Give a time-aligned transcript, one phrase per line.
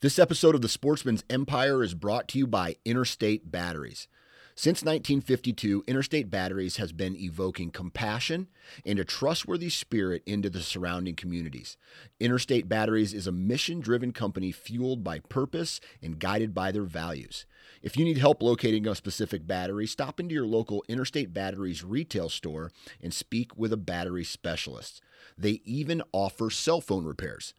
[0.00, 4.06] This episode of The Sportsman's Empire is brought to you by Interstate Batteries.
[4.54, 8.46] Since 1952, Interstate Batteries has been evoking compassion
[8.86, 11.76] and a trustworthy spirit into the surrounding communities.
[12.20, 17.44] Interstate Batteries is a mission driven company fueled by purpose and guided by their values.
[17.82, 22.28] If you need help locating a specific battery, stop into your local Interstate Batteries retail
[22.28, 22.70] store
[23.02, 25.02] and speak with a battery specialist.
[25.36, 27.52] They even offer cell phone repairs.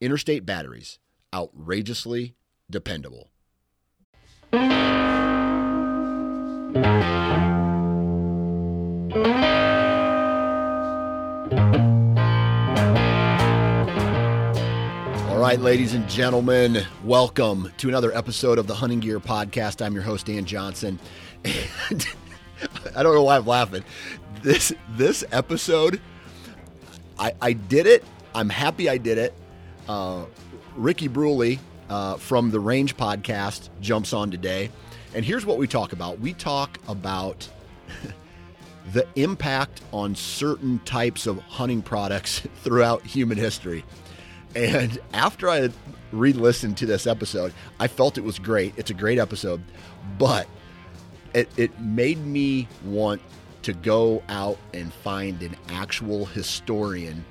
[0.00, 0.98] Interstate Batteries
[1.34, 2.34] outrageously
[2.70, 3.30] dependable.
[15.36, 19.84] All right, ladies and gentlemen, welcome to another episode of the Hunting Gear Podcast.
[19.84, 20.98] I'm your host, Dan Johnson.
[21.44, 22.06] And
[22.96, 23.84] I don't know why I'm laughing.
[24.42, 26.00] This this episode,
[27.18, 28.04] I, I did it.
[28.34, 29.34] I'm happy I did it.
[29.88, 30.24] Uh,
[30.76, 31.56] Ricky Brule
[31.88, 34.70] uh, from the Range Podcast jumps on today.
[35.14, 37.48] And here's what we talk about we talk about
[38.92, 43.84] the impact on certain types of hunting products throughout human history.
[44.54, 45.70] And after I
[46.12, 48.74] re listened to this episode, I felt it was great.
[48.76, 49.62] It's a great episode,
[50.18, 50.46] but
[51.34, 53.20] it, it made me want
[53.62, 57.24] to go out and find an actual historian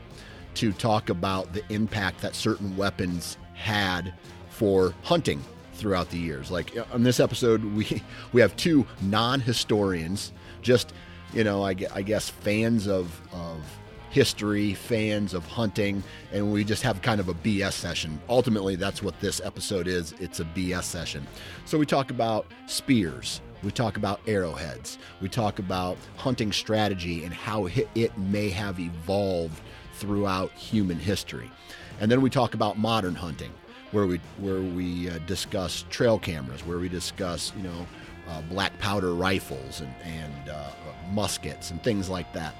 [0.55, 4.13] to talk about the impact that certain weapons had
[4.49, 5.41] for hunting
[5.73, 6.49] throughout the years.
[6.49, 8.01] Like uh, on this episode, we
[8.33, 10.93] we have two non-historians, just
[11.33, 13.61] you know, I, I guess fans of of
[14.09, 18.17] history, fans of hunting, and we just have kind of a BS session.
[18.29, 20.13] Ultimately, that's what this episode is.
[20.19, 21.27] It's a BS session.
[21.65, 23.41] So we talk about spears.
[23.61, 24.99] We talk about arrowheads.
[25.21, 29.59] We talk about hunting strategy and how it may have evolved
[29.95, 31.51] throughout human history.
[31.99, 33.51] And then we talk about modern hunting,
[33.91, 37.87] where we where we uh, discuss trail cameras, where we discuss you know
[38.29, 40.71] uh, black powder rifles and and uh,
[41.11, 42.55] muskets and things like that.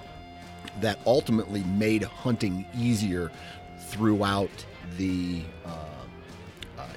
[0.82, 3.32] That ultimately made hunting easier
[3.80, 4.66] throughout
[4.98, 6.05] the uh,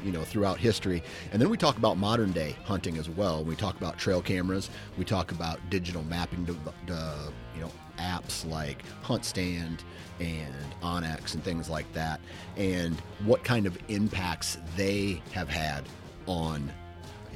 [0.04, 3.54] you know throughout history and then we talk about modern day hunting as well we
[3.54, 6.56] talk about trail cameras we talk about digital mapping to,
[6.86, 9.80] to, you know apps like HuntStand
[10.20, 12.20] and onX and things like that,
[12.56, 15.84] and what kind of impacts they have had
[16.26, 16.72] on,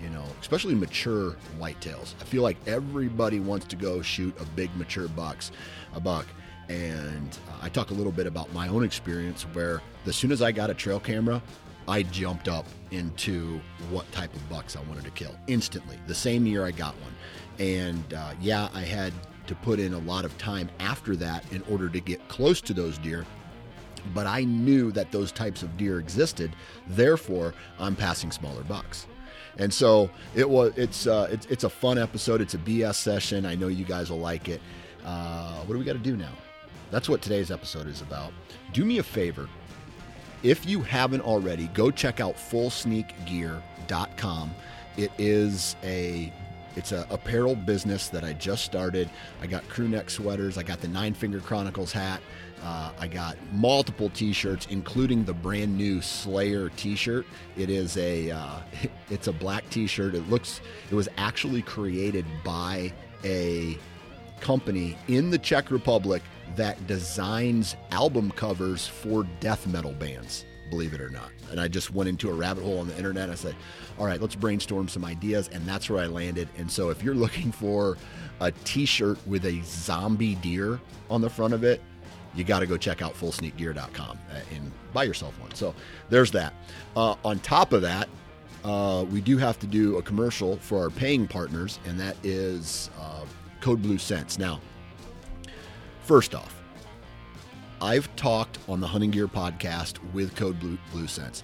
[0.03, 2.15] you know, especially mature whitetails.
[2.21, 5.53] I feel like everybody wants to go shoot a big mature bucks,
[5.95, 6.27] a buck.
[6.69, 10.41] And uh, I talk a little bit about my own experience where as soon as
[10.41, 11.43] I got a trail camera,
[11.89, 13.61] I jumped up into
[13.91, 15.99] what type of bucks I wanted to kill instantly.
[16.07, 17.15] The same year I got one.
[17.59, 19.13] And uh, yeah, I had
[19.47, 22.73] to put in a lot of time after that in order to get close to
[22.73, 23.27] those deer.
[24.15, 26.55] But I knew that those types of deer existed,
[26.89, 29.07] therefore I'm passing smaller bucks.
[29.59, 30.73] And so it was.
[30.77, 32.41] It's uh, it's it's a fun episode.
[32.41, 33.45] It's a BS session.
[33.45, 34.63] I know you guys will like it.
[35.05, 36.33] Uh, what do we got to do now?
[36.91, 38.33] That's what today's episode is about.
[38.73, 39.49] Do me a favor.
[40.43, 44.55] If you haven't already, go check out fullsneakgear.com.
[44.97, 46.33] It is a
[46.75, 49.11] it's a apparel business that I just started.
[49.43, 50.57] I got crew neck sweaters.
[50.57, 52.21] I got the Nine Finger Chronicles hat.
[52.63, 57.27] Uh, I got multiple T-shirts, including the brand new Slayer T-shirt.
[57.57, 58.61] It is a uh,
[59.11, 60.15] it's a black T-shirt.
[60.15, 60.61] It looks
[60.91, 62.93] it was actually created by
[63.25, 63.79] a
[64.41, 66.23] company in the Czech Republic
[66.57, 71.31] that designs album covers for death metal bands believe it or not.
[71.51, 73.29] And I just went into a rabbit hole on the internet.
[73.29, 73.55] I said,
[73.99, 75.51] all right, let's brainstorm some ideas.
[75.53, 76.49] And that's where I landed.
[76.57, 77.99] And so if you're looking for
[78.41, 80.81] a t shirt with a zombie deer
[81.11, 81.83] on the front of it,
[82.35, 85.55] you got to go check out fullsneakgear.com uh, and buy yourself one.
[85.55, 85.75] So
[86.09, 86.55] there's that.
[86.97, 88.09] Uh, on top of that,
[88.65, 92.89] uh, we do have to do a commercial for our paying partners, and that is
[92.99, 93.27] uh,
[93.61, 94.39] Code Blue Scents.
[94.39, 94.61] Now,
[96.03, 96.63] first off,
[97.81, 101.43] I've talked on the Hunting Gear podcast with Code Blue, Blue Scents.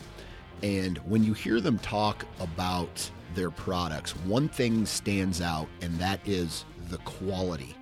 [0.62, 6.20] And when you hear them talk about their products, one thing stands out, and that
[6.26, 7.75] is the quality.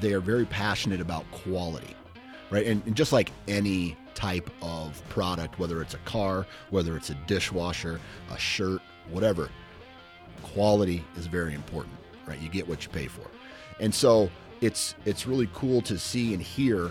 [0.00, 1.94] They are very passionate about quality,
[2.50, 2.66] right?
[2.66, 7.14] And, and, just like any type of product, whether it's a car, whether it's a
[7.26, 8.00] dishwasher,
[8.30, 8.80] a shirt,
[9.10, 9.50] whatever,
[10.42, 11.94] quality is very important,
[12.26, 12.38] right?
[12.40, 13.26] You get what you pay for.
[13.80, 16.90] And so it's it's really cool to see and hear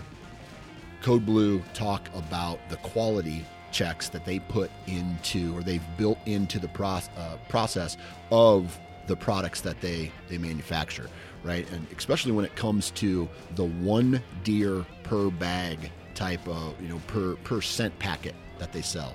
[1.02, 6.58] Code Blue talk about the quality checks that they put into or they've built into
[6.58, 7.96] the pro- uh, process
[8.30, 11.08] of the products that they they manufacture
[11.44, 16.88] right and especially when it comes to the one deer per bag type of you
[16.88, 19.14] know per per scent packet that they sell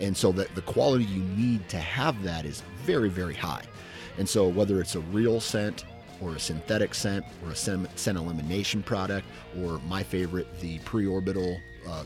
[0.00, 3.64] And so that the quality you need to have that is very, very high.
[4.18, 5.84] And so whether it's a real scent
[6.20, 9.26] or a synthetic scent or a scent elimination product
[9.60, 12.04] or my favorite, the pre-orbital uh,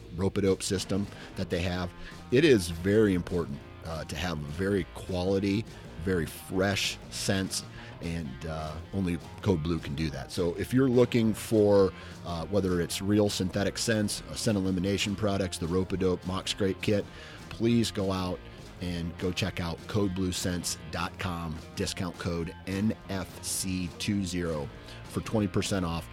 [0.61, 1.07] system
[1.37, 1.91] that they have,
[2.31, 5.65] it is very important uh, to have very quality,
[6.05, 7.65] very fresh scents
[8.03, 10.33] and uh, only Code Blue can do that.
[10.33, 11.93] So if you're looking for
[12.27, 17.05] uh, whether it's real synthetic scents, scent elimination products, the Rope-A-Dope Mock Scrape Kit,
[17.49, 18.39] please go out
[18.83, 24.69] and go check out codebluescents.com, discount code NFC20
[25.05, 26.09] for 20% off.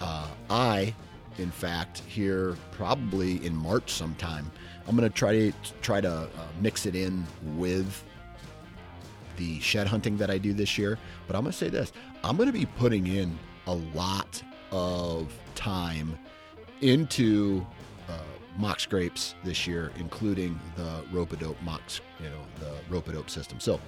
[0.00, 0.94] Uh, I,
[1.38, 4.50] in fact, here probably in March sometime,
[4.86, 6.28] I'm going to try to try to uh,
[6.60, 8.04] mix it in with
[9.36, 10.98] the shed hunting that I do this year.
[11.26, 11.92] But I'm going to say this
[12.24, 14.42] I'm going to be putting in a lot
[14.72, 16.18] of time
[16.80, 17.64] into
[18.58, 23.58] mock scrapes this year, including the Rope-A-Dope mocks, you know, the Rope-A-Dope system.
[23.60, 23.80] So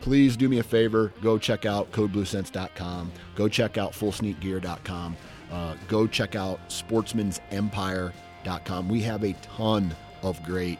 [0.00, 5.16] please do me a favor, go check out codebluescents.com, go check out fullsneakgear.com,
[5.50, 8.88] uh, go check out sportsmansempire.com.
[8.88, 10.78] We have a ton of great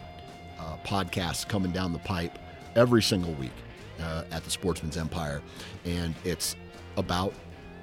[0.59, 2.39] uh, podcasts coming down the pipe
[2.77, 3.53] every single week
[4.01, 5.43] uh, at the Sportsman's Empire,
[5.85, 6.57] and it's
[6.97, 7.35] about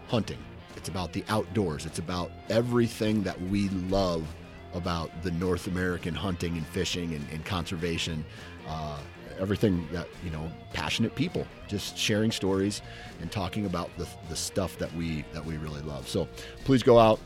[0.08, 0.40] hunting.
[0.78, 1.86] It's about the outdoors.
[1.86, 4.26] It's about everything that we love
[4.74, 8.26] about the North American hunting and fishing and, and conservation.
[8.68, 9.00] Uh,
[9.40, 12.82] everything that you know, passionate people just sharing stories
[13.22, 16.08] and talking about the, the stuff that we that we really love.
[16.08, 16.28] So
[16.66, 17.20] please go out,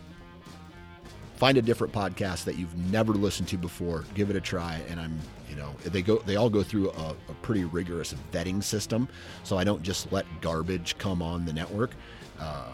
[1.36, 4.06] find a different podcast that you've never listened to before.
[4.14, 5.20] Give it a try, and I'm
[5.50, 9.10] you know they go they all go through a, a pretty rigorous vetting system,
[9.44, 11.92] so I don't just let garbage come on the network.
[12.40, 12.72] Uh,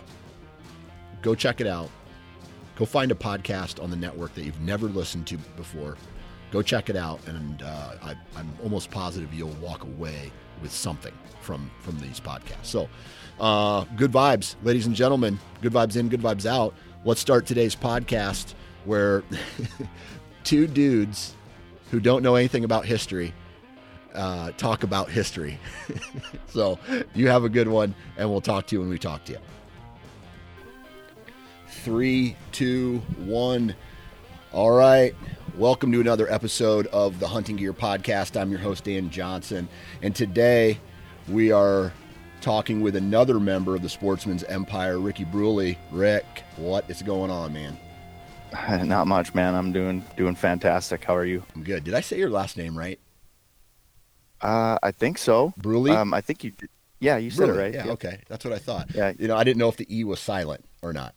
[1.21, 1.89] go check it out.
[2.79, 5.97] Go find a podcast on the network that you've never listened to before.
[6.49, 10.31] Go check it out, and uh, I, I'm almost positive you'll walk away
[10.61, 12.67] with something from from these podcasts.
[12.67, 12.87] So,
[13.41, 15.37] uh, good vibes, ladies and gentlemen.
[15.61, 16.73] Good vibes in, good vibes out.
[17.03, 18.53] Let's start today's podcast
[18.85, 19.23] where
[20.45, 21.35] two dudes
[21.91, 23.33] who don't know anything about history
[24.13, 25.59] uh, talk about history.
[26.47, 26.79] so
[27.13, 29.39] you have a good one, and we'll talk to you when we talk to you.
[31.83, 33.73] Three, two, one.
[34.51, 35.15] All right.
[35.57, 38.39] Welcome to another episode of the Hunting Gear Podcast.
[38.39, 39.69] I'm your host, Dan Johnson.
[40.01, 40.77] And today
[41.29, 41.93] we are
[42.41, 45.75] talking with another member of the Sportsman's Empire, Ricky Brule.
[45.91, 47.79] Rick, what is going on, man?
[48.87, 49.55] Not much, man.
[49.55, 51.05] I'm doing doing fantastic.
[51.05, 51.43] How are you?
[51.55, 51.85] I'm good.
[51.85, 52.99] Did I say your last name right?
[54.41, 55.53] Uh, I think so.
[55.55, 55.91] Brule.
[55.91, 56.51] Um, I think you.
[56.51, 56.69] Did.
[56.99, 57.57] Yeah, you said Brule.
[57.57, 57.73] it right.
[57.73, 58.21] Yeah, okay.
[58.27, 58.93] That's what I thought.
[58.93, 59.13] Yeah.
[59.17, 61.15] You know, I didn't know if the e was silent or not.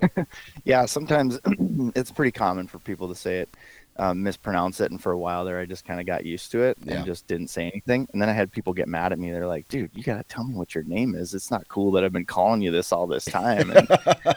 [0.64, 1.38] yeah, sometimes
[1.94, 3.48] it's pretty common for people to say it
[3.96, 6.62] um, mispronounce it, and for a while there, I just kind of got used to
[6.62, 8.08] it and just didn't say anything.
[8.12, 9.30] And then I had people get mad at me.
[9.30, 11.34] They're like, "Dude, you gotta tell me what your name is.
[11.34, 13.86] It's not cool that I've been calling you this all this time." And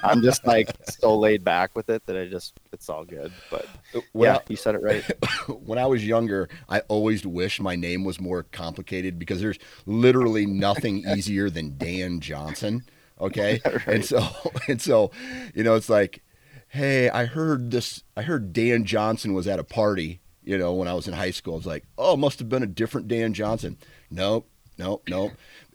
[0.03, 0.69] I'm just like
[0.99, 3.31] so laid back with it that I just it's all good.
[3.49, 3.65] But
[4.11, 5.03] When yeah, you said it right.
[5.65, 10.45] When I was younger, I always wished my name was more complicated because there's literally
[10.45, 12.83] nothing easier than Dan Johnson.
[13.19, 13.61] Okay.
[13.65, 13.87] Right.
[13.87, 14.27] And so,
[14.67, 15.11] and so,
[15.53, 16.23] you know, it's like,
[16.69, 20.87] hey, I heard this, I heard Dan Johnson was at a party, you know, when
[20.87, 21.53] I was in high school.
[21.53, 23.77] I was like, oh, must have been a different Dan Johnson.
[24.11, 25.31] Nope, nope, nope.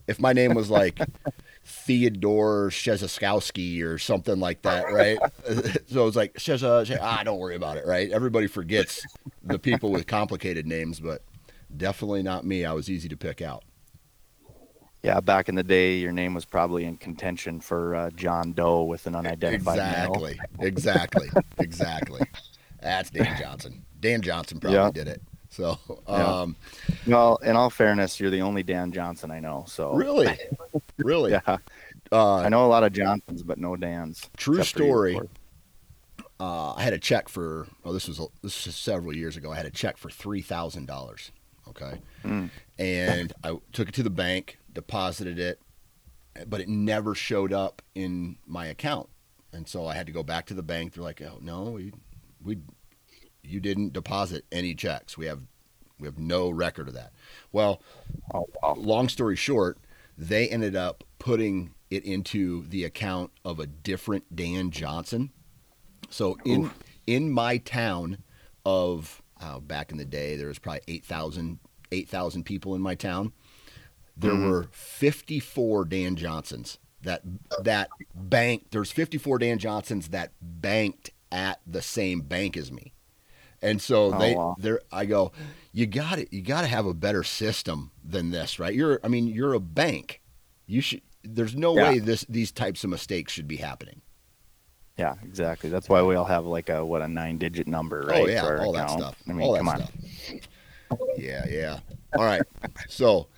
[0.06, 0.98] If my name was like
[1.64, 5.18] Theodore Shezaskowski or something like that, right?
[5.86, 8.10] so it's like, Sheza, She- ah, don't worry about it, right?
[8.10, 9.04] Everybody forgets
[9.42, 11.22] the people with complicated names, but
[11.76, 12.64] definitely not me.
[12.64, 13.62] I was easy to pick out.
[15.02, 18.82] Yeah, back in the day, your name was probably in contention for uh, John Doe
[18.84, 20.24] with an unidentified male.
[20.24, 22.20] Exactly, exactly, exactly.
[22.82, 23.84] That's Dan Johnson.
[24.00, 24.90] Dan Johnson probably Yeah.
[24.92, 25.22] did it.
[25.48, 25.78] So,
[26.08, 26.40] Yeah.
[26.42, 26.56] um,
[27.06, 29.64] Well, in all fairness, you're the only Dan Johnson I know.
[29.66, 30.38] So really,
[30.98, 31.56] really, yeah,
[32.12, 34.28] uh, I know a lot of Johnsons, but no Dans.
[34.36, 35.28] True except for you, of story.
[36.38, 39.50] uh, I had a check for oh this was this was several years ago.
[39.50, 41.32] I had a check for three thousand dollars.
[41.68, 42.50] Okay, Mm.
[42.78, 45.60] and I took it to the bank, deposited it,
[46.46, 49.08] but it never showed up in my account,
[49.52, 50.94] and so I had to go back to the bank.
[50.94, 51.92] They're like, "Oh no, we,
[52.42, 52.58] we,
[53.42, 55.18] you didn't deposit any checks.
[55.18, 55.40] We have,
[55.98, 57.12] we have no record of that."
[57.52, 57.82] Well,
[58.34, 58.74] Oh wow.
[58.76, 59.78] long story short,
[60.16, 65.30] they ended up putting it into the account of a different Dan Johnson.
[66.10, 66.78] So in Oof.
[67.06, 68.18] in my town
[68.64, 71.58] of uh, back in the day, there was probably 8,000
[71.92, 73.32] 8,000 people in my town.
[74.16, 74.50] There Mhm.
[74.50, 77.22] were 54 Dan Johnsons that
[77.62, 78.70] that banked.
[78.72, 82.92] There's 54 Dan Johnsons that banked at the same bank as me.
[83.62, 84.56] And so Oh, they, wow.
[84.58, 85.32] they're, I go,
[85.72, 86.32] you got it.
[86.32, 88.74] you got to have a better system than this, right?
[88.74, 90.20] You're, I mean, you're a bank.
[90.66, 91.02] You should.
[91.22, 91.90] There's no Yeah.
[91.90, 94.00] way this these types of mistakes should be happening.
[94.96, 95.68] Yeah, exactly.
[95.70, 98.22] That's why we all have like a what a nine digit number, right?
[98.22, 99.16] oh yeah, all that stuff.
[99.28, 99.76] I mean, all that come on.
[99.76, 99.92] stuff.
[101.16, 101.80] Yeah, yeah.
[102.18, 102.42] All right.
[102.88, 103.28] So,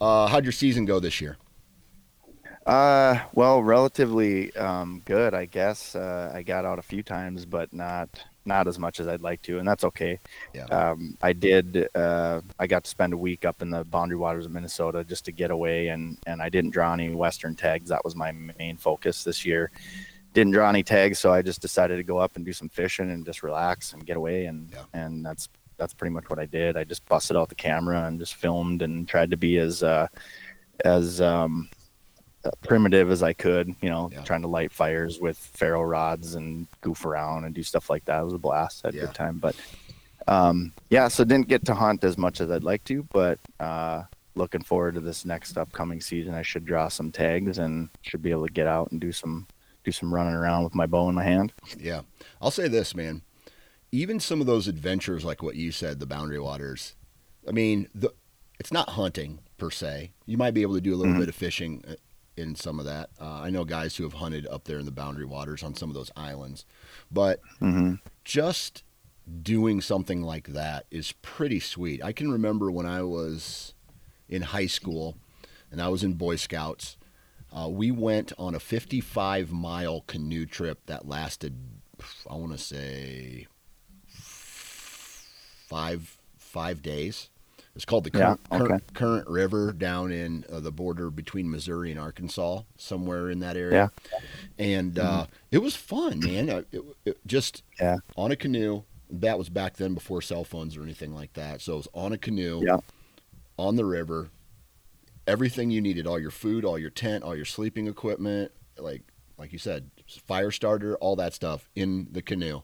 [0.00, 1.36] uh, how'd your season go this year?
[2.66, 5.94] Uh, well, relatively um, good, I guess.
[5.94, 8.08] Uh, I got out a few times, but not
[8.44, 10.18] not as much as I'd like to, and that's okay.
[10.54, 10.64] Yeah.
[10.64, 11.88] Um, I did.
[11.94, 15.24] Uh, I got to spend a week up in the Boundary Waters of Minnesota just
[15.26, 17.88] to get away, and and I didn't draw any Western tags.
[17.88, 19.70] That was my main focus this year.
[20.34, 23.10] Didn't draw any tags, so I just decided to go up and do some fishing
[23.10, 24.84] and just relax and get away, and Yeah.
[24.92, 25.48] and that's
[25.78, 26.76] that's pretty much what I did.
[26.76, 30.08] I just busted out the camera and just filmed and tried to be as uh,
[30.84, 31.68] as um,
[32.44, 34.22] uh, primitive as I could, you know, Yeah.
[34.22, 38.20] trying to light fires with ferro rods and goof around and do stuff like that.
[38.20, 38.84] It was a blast.
[38.84, 39.04] I had a Yeah.
[39.06, 39.56] good time, but
[40.26, 44.02] um, yeah, so didn't get to hunt as much as I'd like to, but uh,
[44.34, 46.34] looking forward to this next upcoming season.
[46.34, 49.46] I should draw some tags and should be able to get out and do some
[49.84, 51.52] do some running around with my bow in my hand.
[51.78, 52.02] Yeah.
[52.42, 53.22] I'll say this, man.
[53.90, 56.94] Even some of those adventures, like what you said, the Boundary Waters.
[57.48, 58.12] I mean, the
[58.60, 60.10] it's not hunting per se.
[60.26, 61.18] You might be able to do a little Mhm.
[61.20, 61.94] bit of fishing uh,
[62.36, 63.10] in some of that.
[63.20, 65.88] Uh, I know guys who have hunted up there in the Boundary Waters on some
[65.90, 66.64] of those islands,
[67.10, 68.82] but hmm just
[69.42, 72.02] doing something like that is pretty sweet.
[72.02, 73.74] I can remember when I was
[74.28, 75.16] in high school
[75.70, 76.96] and I was in Boy Scouts.
[77.52, 81.56] Uh, we went on a 55 mile canoe trip that lasted,
[82.28, 83.46] I want to say,
[85.68, 87.28] five five days.
[87.76, 88.84] It's called the Yeah, Current, Current, okay.
[88.94, 93.92] Current River down in uh, the border between Missouri and Arkansas, somewhere in that area.
[94.10, 94.18] Yeah.
[94.58, 96.50] And uh, it was fun, man.
[96.50, 97.98] Uh, It, it just Yeah.
[98.16, 98.82] on a canoe.
[99.10, 101.60] That was back then before cell phones or anything like that.
[101.60, 102.78] So it was on a canoe, Yeah.
[103.56, 104.30] on the river.
[105.26, 109.02] Everything you needed, all your food, all your tent, all your sleeping equipment, like
[109.38, 109.90] like you said,
[110.26, 112.62] fire starter, all that stuff in the canoe.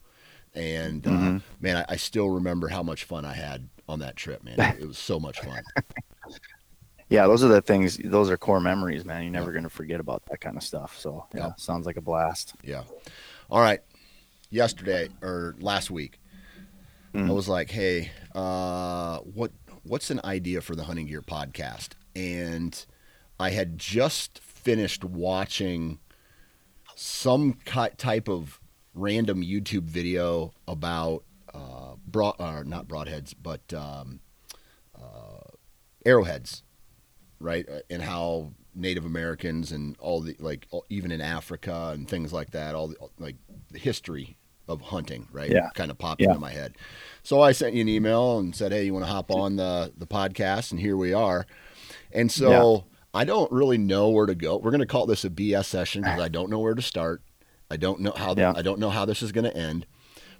[0.54, 1.42] And uh, Mhm.
[1.60, 4.60] man, I, I still remember how much fun I had on that trip, man.
[4.60, 5.62] It, it was so much fun.
[7.10, 7.98] Yeah, those are the things.
[7.98, 9.22] Those are core memories, man.
[9.24, 10.98] You're never gonna forget about that kind of stuff.
[10.98, 11.52] So yeah, Yeah.
[11.56, 12.54] sounds like a blast.
[12.64, 12.84] Yeah.
[13.50, 13.80] All right.
[14.50, 16.18] Yesterday or last week,
[17.14, 17.34] I Mhm.
[17.34, 22.84] was like, "Hey, uh, what what's an idea for the Hunting Gear podcast?" And
[23.38, 25.98] I had just finished watching
[26.96, 28.60] some type of
[28.94, 34.20] random YouTube video about uh, broad, or not broadheads, but um,
[34.96, 35.40] uh,
[36.04, 36.62] arrowheads,
[37.40, 37.68] right?
[37.68, 42.32] Uh, And how Native Americans and all the like, all- even in Africa and things
[42.32, 43.36] like that, all the like
[43.70, 44.36] the history
[44.66, 45.50] of hunting, right?
[45.50, 45.68] Yeah.
[45.74, 46.28] Kind of popped Yeah.
[46.28, 46.76] into my head.
[47.22, 49.92] So I sent you an email and said, "Hey, you want to hop on the
[49.96, 51.46] the podcast?" And here we are.
[52.12, 54.56] And so I don't really know where to go.
[54.56, 57.22] We're going to call this a BS session because I don't know where to start.
[57.70, 58.52] I don't know how Yeah.
[58.54, 59.86] I don't know how this is going to end.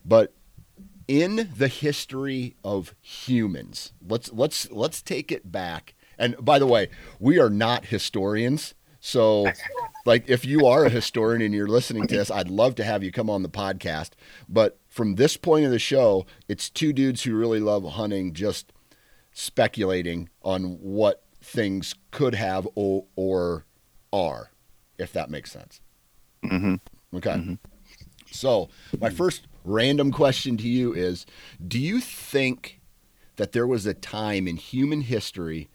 [0.04, 0.34] But
[1.08, 5.94] in the history of humans, let's let's let's take it back.
[6.18, 8.74] And by the way, we are not historians.
[9.00, 9.52] So
[10.06, 13.02] like if you are a historian and you're listening to this, I'd love to have
[13.02, 14.10] you come on the podcast.
[14.48, 18.72] But from this point of the show, it's two dudes who really love hunting just
[19.32, 23.66] speculating on what things could have or, or
[24.12, 24.50] are,
[24.96, 25.80] if that makes sense.
[26.42, 26.76] hmm
[27.14, 27.30] Okay.
[27.34, 27.58] Mhm.
[28.30, 28.68] So,
[29.00, 31.26] my first random question to you is
[31.66, 32.80] Do you think
[33.36, 35.68] that there was a time in human history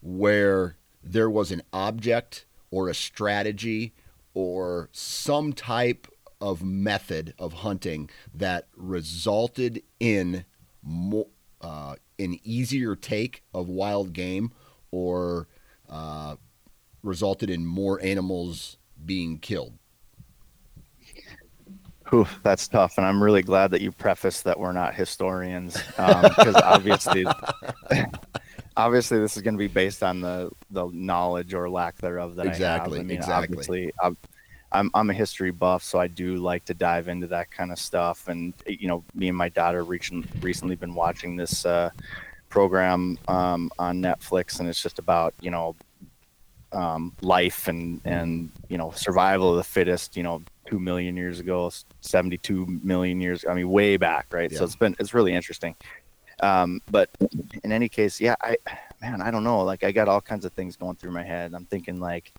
[0.00, 3.92] where there was an object or a strategy
[4.34, 6.06] or some type
[6.40, 10.44] of method of hunting that resulted in
[10.82, 11.26] more,
[11.60, 14.52] uh, an easier take of wild game
[14.90, 15.48] or
[15.88, 16.36] uh,
[17.02, 19.74] resulted in more animals being killed?
[22.10, 26.56] Whew, that's tough, and I'm really glad that you prefaced that we're not historians, because
[26.56, 27.24] obviously,
[28.76, 32.46] obviously, this is going to be based on the the knowledge or lack thereof that
[32.46, 33.06] Exactly, I have.
[33.06, 33.44] I mean, exactly.
[33.44, 34.16] obviously, I'm,
[34.72, 37.78] I'm I'm a history buff, so I do like to dive into that kind of
[37.78, 38.26] stuff.
[38.26, 41.90] And you know, me and my daughter recent, recently been watching this uh,
[42.48, 45.76] program um, on Netflix, and it's just about you know
[46.72, 50.16] um, life and and you know survival of the fittest.
[50.16, 53.44] You know, two million years ago, seventy-two million years.
[53.48, 54.50] I mean, way back, right?
[54.50, 54.58] Yeah.
[54.58, 55.74] So it's been it's really interesting.
[56.42, 57.10] Um, but
[57.64, 58.56] in any case, yeah, I
[59.00, 59.62] man, I don't know.
[59.62, 61.52] Like I got all kinds of things going through my head.
[61.54, 62.32] I'm thinking like,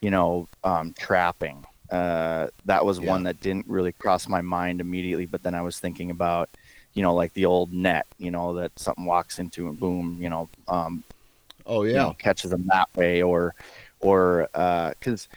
[0.00, 1.64] you know, um, trapping.
[1.90, 3.10] Uh, that was Yeah.
[3.10, 5.26] one that didn't really cross my mind immediately.
[5.26, 6.48] But then I was thinking about,
[6.94, 10.30] you know, like the old net, you know, that something walks into and boom, you
[10.30, 11.04] know, um,
[11.66, 13.54] oh yeah, you know, catches them that way, or
[14.00, 15.28] or because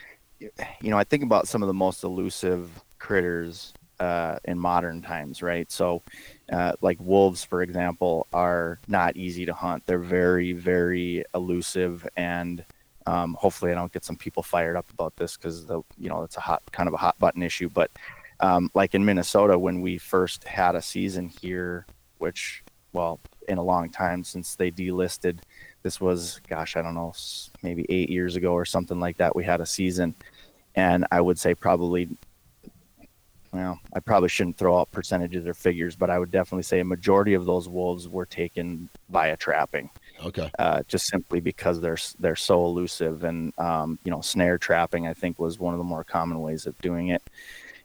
[0.42, 5.02] uh, you know, I think about some of the most elusive critters uh, in modern
[5.02, 5.72] times, right?
[5.72, 6.02] So,
[6.52, 9.86] uh, like wolves, for example, are not easy to hunt.
[9.86, 12.64] They're very, very elusive, and
[13.06, 16.24] um, hopefully, I don't get some people fired up about this because the you know
[16.24, 17.70] it's a hot kind of a hot button issue.
[17.70, 17.92] But
[18.40, 21.86] um, like in Minnesota, when we first had a season here,
[22.20, 22.64] which
[22.94, 25.40] well, in a long time since they delisted,
[25.84, 27.14] this was gosh, I don't know,
[27.64, 29.36] maybe eight years ago or something like that.
[29.36, 30.16] We had a season,
[30.76, 32.10] and I would say probably
[33.52, 36.86] well, I probably shouldn't throw out percentages or figures, but I would definitely say a
[36.86, 39.90] majority of those wolves were taken via trapping.
[40.24, 40.52] Okay.
[40.60, 45.14] Uh, just simply because they're they're so elusive, and um, you know, snare trapping I
[45.14, 47.24] think was one of the more common ways of doing it,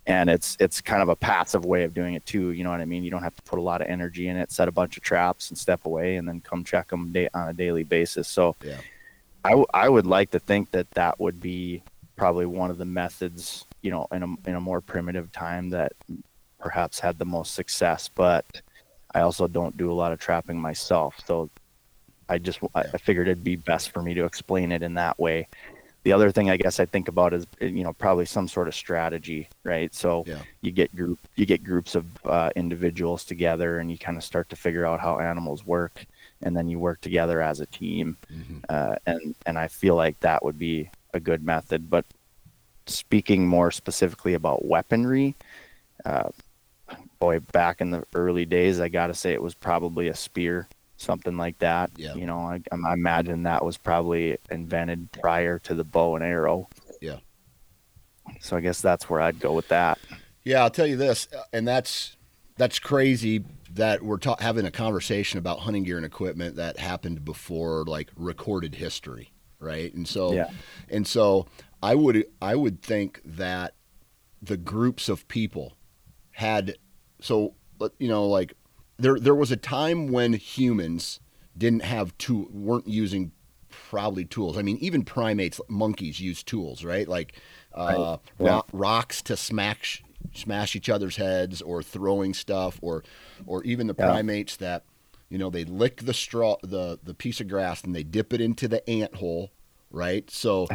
[0.06, 2.50] and it's it's kind of a passive way of doing it too.
[2.50, 3.04] You know what I mean?
[3.04, 5.02] You don't have to put a lot of energy in it, set a bunch of
[5.02, 8.28] traps, and step away, and then come check them day, on a daily basis.
[8.28, 8.78] So, yeah,
[9.44, 11.82] I, w- I would like to think that that would be
[12.16, 15.92] probably one of the methods, you know, in a in a more primitive time that
[16.58, 18.08] perhaps had the most success.
[18.08, 18.62] But
[19.14, 21.50] I also don't do a lot of trapping myself, so
[22.28, 25.48] I just I figured it'd be best for me to explain it in that way.
[26.04, 28.74] The other thing I guess I think about is you know probably some sort of
[28.74, 29.94] strategy, right?
[29.94, 30.38] So yeah.
[30.62, 34.48] you get group you get groups of uh, individuals together, and you kind of start
[34.48, 36.06] to figure out how animals work,
[36.42, 38.16] and then you work together as a team.
[38.32, 38.60] Mm-hmm.
[38.70, 41.90] Uh, and and I feel like that would be a good method.
[41.90, 42.06] But
[42.86, 45.34] speaking more specifically about weaponry,
[46.04, 46.28] uh,
[47.18, 50.68] boy, back in the early days, I got to say it was probably a spear,
[50.96, 51.90] something like that.
[51.96, 52.14] Yeah.
[52.14, 56.68] You know, I, I imagine that was probably invented prior to the bow and arrow.
[57.00, 57.18] Yeah.
[58.40, 59.98] So I guess that's where I'd go with that.
[60.44, 62.16] Yeah, I'll tell you this, and that's
[62.56, 67.24] that's crazy that we're ta- having a conversation about hunting gear and equipment that happened
[67.24, 69.92] before like recorded history, right?
[69.94, 70.50] And so, Yeah.
[70.88, 71.46] and so
[71.84, 73.74] I would I would think that
[74.40, 75.76] the groups of people
[76.32, 76.76] had
[77.20, 77.54] so
[77.98, 78.54] you know like
[78.96, 81.20] there there was a time when humans
[81.56, 83.32] didn't have two weren't using
[83.68, 84.56] probably tools.
[84.56, 87.06] I mean, even primates, monkeys use tools, right?
[87.06, 87.34] Like
[87.74, 88.38] uh, Right.
[88.38, 93.04] Ro- rocks to smash smash each other's heads, or throwing stuff, or
[93.46, 94.10] or even the Yeah.
[94.12, 94.84] primates that
[95.28, 98.40] you know they lick the straw, the the piece of grass, and they dip it
[98.40, 99.50] into the ant hole,
[99.94, 100.30] right?
[100.30, 100.68] So,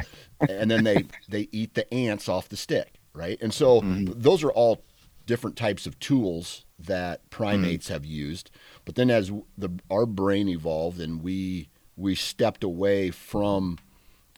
[0.48, 3.38] and then they they eat the ants off the stick, right?
[3.42, 4.84] And so those are all
[5.26, 8.50] different types of tools that primates have used.
[8.86, 13.78] But then as the our brain evolved and we we stepped away from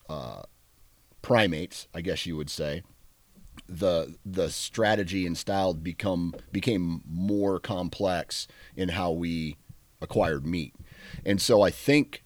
[0.10, 0.42] uh,
[1.22, 2.84] primates, I guess you would say,
[3.70, 9.56] the the strategy and style become became more complex in how we
[10.02, 10.74] acquired meat.
[11.26, 12.24] And so I think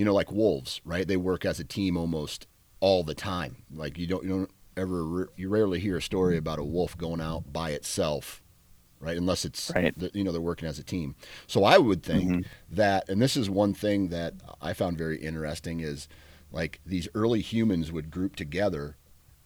[0.00, 1.06] you know like wolves, right?
[1.06, 2.46] They work as a team almost
[2.80, 3.64] all the time.
[3.70, 7.20] Like you don't you don't ever you rarely hear a story about a wolf going
[7.20, 8.42] out by itself,
[8.98, 9.18] right?
[9.18, 9.92] Unless it's Right.
[9.98, 11.16] the- you know they're working as a team.
[11.46, 12.40] So I would think mm-hmm.
[12.70, 14.32] that, and this is one thing that
[14.62, 16.08] I found very interesting is
[16.50, 18.96] like these early humans would group together,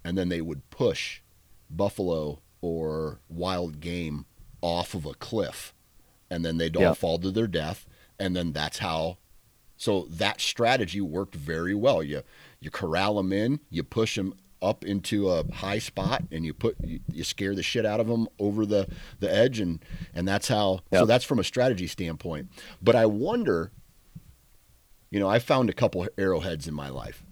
[0.05, 1.21] and then they would push
[1.69, 4.25] buffalo or wild game
[4.61, 5.75] off of a cliff,
[6.31, 6.97] and then they'd all Yep.
[6.97, 7.89] fall to their death,
[8.21, 9.19] and then that's how.
[9.77, 12.03] So that strategy worked very well.
[12.03, 12.23] You
[12.61, 16.77] you corral them in, you push them up into a high spot, and you put
[16.83, 18.89] you, you scare the shit out of them over the
[19.21, 19.85] the edge, and
[20.15, 20.81] and that's how.
[20.93, 22.49] So that's from a strategy standpoint.
[22.83, 23.73] But I wonder.
[25.11, 27.23] You know, I found a couple arrowheads in my life.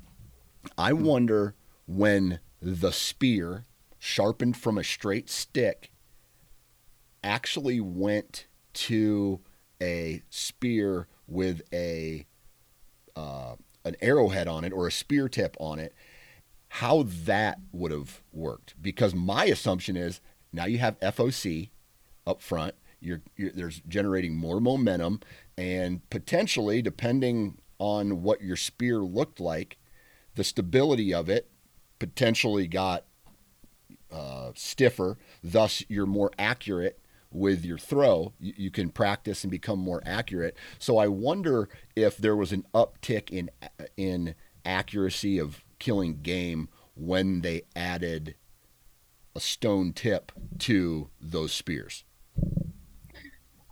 [0.78, 1.04] I hmm.
[1.04, 1.54] wonder
[1.86, 3.64] when the spear,
[3.98, 5.90] sharpened from a straight stick,
[7.24, 9.40] actually went to
[9.80, 12.26] a spear with a
[13.16, 15.94] uh, an arrowhead on it or a spear tip on it,
[16.68, 18.74] how that would have worked.
[18.80, 20.20] Because my assumption is
[20.52, 21.70] now you have FOC
[22.26, 22.74] up front.
[23.00, 25.20] You're, you're there's generating more momentum,
[25.58, 29.76] and potentially, depending on what your spear looked like,
[30.36, 31.48] the stability of it
[31.98, 33.04] potentially got
[34.12, 35.18] uh, stiffer.
[35.42, 37.00] Thus, you're more accurate
[37.32, 38.32] with your throw.
[38.40, 40.56] You, you can practice and become more accurate.
[40.78, 43.50] So I wonder if there was an uptick in
[43.96, 48.34] in accuracy of killing game when they added
[49.34, 52.04] a stone tip to those spears.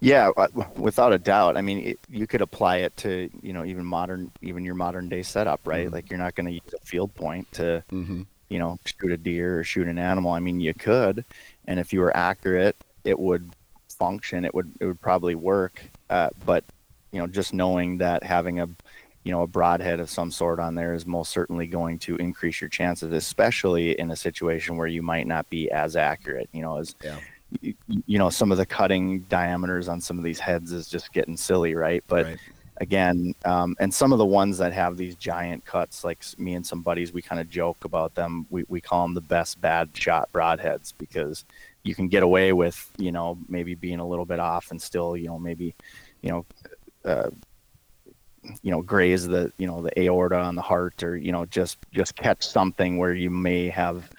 [0.03, 1.59] Yeah, uh, without a doubt.
[1.59, 5.09] I mean, it, you could apply it to you know even modern, even your modern
[5.11, 5.89] day setup, right?
[5.89, 5.93] Mhm.
[5.93, 8.23] Like you're not going to use a field point to Mm-hmm.
[8.49, 10.33] you know shoot a deer or shoot an animal.
[10.33, 11.25] I mean, you could,
[11.67, 13.51] and if you were accurate, it would
[13.89, 15.83] function, it would it would probably work.
[16.09, 16.65] Uh, but
[17.13, 18.69] you know, just knowing that having a
[19.25, 22.61] you know a broadhead of some sort on there is most certainly going to increase
[22.61, 26.49] your chances, especially in a situation where you might not be as accurate.
[26.53, 27.19] You know, as Yeah.
[27.61, 27.75] you,
[28.07, 31.37] you know, some of the cutting diameters on some of these heads is just getting
[31.37, 32.03] silly, right?
[32.07, 32.39] But Right.
[32.81, 36.65] again, um, and some of the ones that have these giant cuts, like me and
[36.67, 38.47] some buddies, we kind of joke about them.
[38.51, 41.45] We, we call them the best bad shot broadheads because
[41.83, 45.17] you can get away with, you know, maybe being a little bit off and still,
[45.17, 45.75] you know, maybe,
[46.23, 46.47] you know,
[47.05, 47.31] uh,
[48.63, 51.79] you know, graze the, you know, the aorta on the heart or, you know, just,
[51.93, 54.11] just catch something where you may have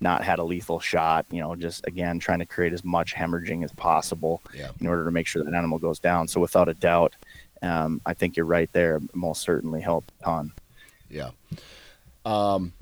[0.00, 3.64] not had a lethal shot, you know, just again, trying to create as much hemorrhaging
[3.64, 4.70] as possible Yeah.
[4.80, 6.26] in order to make sure that animal goes down.
[6.28, 7.14] So without a doubt,
[7.62, 9.00] um, I think you're right there.
[9.12, 10.52] Most certainly help a ton.
[11.10, 11.30] Yeah.
[12.24, 12.72] Um,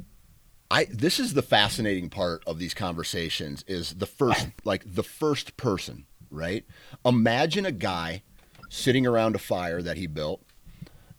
[0.71, 5.57] I this is the fascinating part of these conversations is the first like the first
[5.57, 6.65] person, right?
[7.05, 8.23] Imagine a guy
[8.69, 10.43] sitting around a fire that he built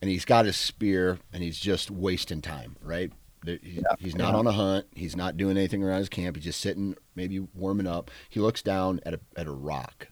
[0.02, 3.12] and he's got his spear and he's just wasting time, right?
[3.44, 4.40] There- he- He's not yeah.
[4.40, 4.86] on a hunt.
[4.94, 6.36] He's not doing anything around his camp.
[6.36, 8.12] He's just sitting, maybe warming up.
[8.30, 10.10] He looks down at a at a rock,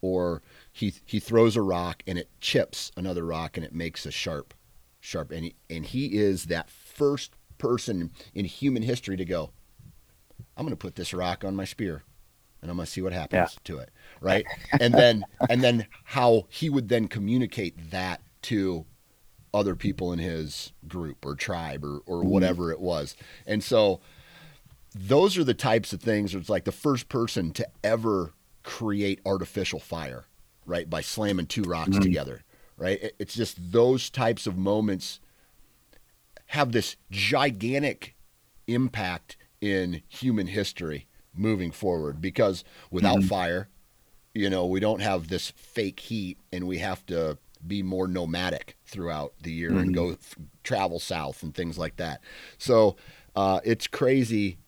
[0.00, 4.10] or he he throws a rock and it chips another rock and it makes a
[4.10, 4.52] sharp,
[5.00, 5.30] sharp.
[5.30, 7.32] And he, and he is that first
[7.62, 9.52] person in human history to go.
[10.56, 12.02] I'm going to put this rock on my spear,
[12.60, 13.58] and I'm going to see what happens Yeah.
[13.64, 14.44] to it, right?
[14.80, 18.84] And then and then how he would then communicate that to
[19.54, 22.30] other people in his group or tribe or, or mm-hmm.
[22.30, 23.14] whatever it was.
[23.46, 24.00] And so
[24.94, 28.32] those are the types of things where it's like the first person to ever
[28.64, 30.24] create artificial fire,
[30.66, 30.90] right?
[30.90, 32.00] By slamming two rocks mm-hmm.
[32.00, 32.42] together,
[32.76, 33.00] right?
[33.00, 35.20] It- It's just those types of moments
[36.52, 38.14] have this gigantic
[38.66, 43.68] impact in human history moving forward because without fire,
[44.34, 48.76] you know, we don't have this fake heat and we have to be more nomadic
[48.84, 52.20] throughout the year and go f- travel south and things like that.
[52.58, 52.96] So
[53.34, 54.58] uh, it's crazy,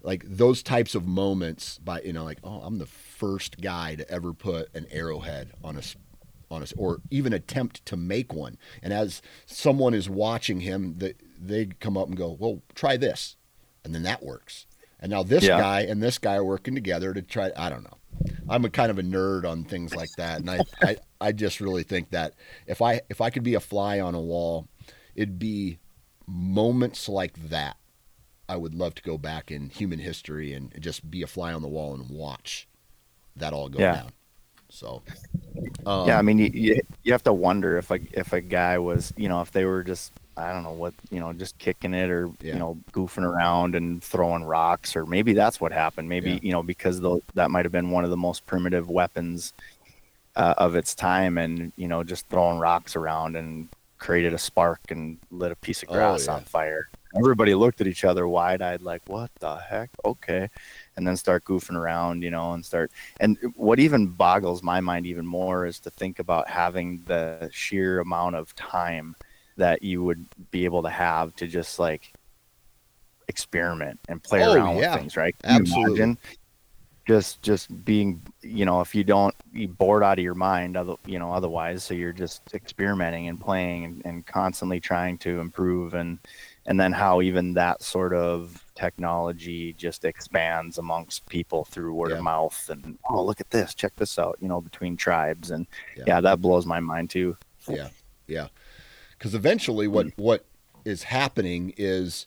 [0.00, 1.76] like those types of moments.
[1.76, 5.76] By you know, like oh, I'm the first guy to ever put an arrowhead on
[5.76, 5.82] a
[6.50, 8.56] on a or even attempt to make one.
[8.82, 11.14] And as someone is watching him, they
[11.48, 13.36] they come up and go, well, try this,
[13.84, 14.66] and then that works.
[15.00, 15.50] And now this Yeah.
[15.50, 17.50] guy and this guy are working together to try.
[17.56, 17.98] I don't know.
[18.48, 21.60] I'm a kind of a nerd on things like that, and I, I, I just
[21.60, 22.34] really think that
[22.66, 24.68] if I if I could be a fly on a wall,
[25.14, 25.78] it'd be
[26.26, 27.76] moments like that.
[28.48, 31.62] I would love to go back in human history and just be a fly on
[31.62, 32.68] the wall and watch
[33.36, 33.88] that all go Yeah.
[33.88, 34.12] down.
[34.70, 35.02] So,
[35.86, 38.78] um, yeah, I mean, you, you you have to wonder if a if a guy
[38.78, 41.94] was, you know, if they were just I don't know what, you know, just kicking
[41.94, 42.54] it or Yeah.
[42.54, 46.08] you know goofing around and throwing rocks, or maybe that's what happened.
[46.08, 46.38] Maybe Yeah.
[46.42, 49.52] you know because the, that might have been one of the most primitive weapons
[50.36, 53.68] uh, of its time, and you know just throwing rocks around and
[53.98, 56.34] created a spark and lit a piece of Oh, grass yeah.
[56.34, 56.88] on fire.
[57.16, 60.50] Everybody looked at each other wide eyed, like, "What the heck?" Okay,
[60.96, 62.90] and then start goofing around, you know, and start.
[63.20, 68.00] And what even boggles my mind even more is to think about having the sheer
[68.00, 69.14] amount of time
[69.56, 72.12] that you would be able to have to just like
[73.28, 74.92] experiment and play Oh, around yeah.
[74.92, 75.34] with things, right?
[75.42, 76.02] Can Absolutely.
[76.02, 76.18] imagine
[77.06, 80.94] Just, just being, you know, if you don't, you bored out of your mind, other,
[81.04, 85.92] you know, otherwise, so you're just experimenting and playing and, and constantly trying to improve
[85.92, 86.18] and,
[86.64, 92.16] and then how even that sort of technology just expands amongst people through word Yeah.
[92.16, 95.66] of mouth and oh look at this check this out you know between tribes and
[95.96, 96.04] Yeah.
[96.06, 97.36] yeah, that blows my mind too
[97.68, 97.88] Yeah,
[98.26, 98.48] yeah.
[99.24, 100.44] Because eventually, what what
[100.84, 102.26] is happening is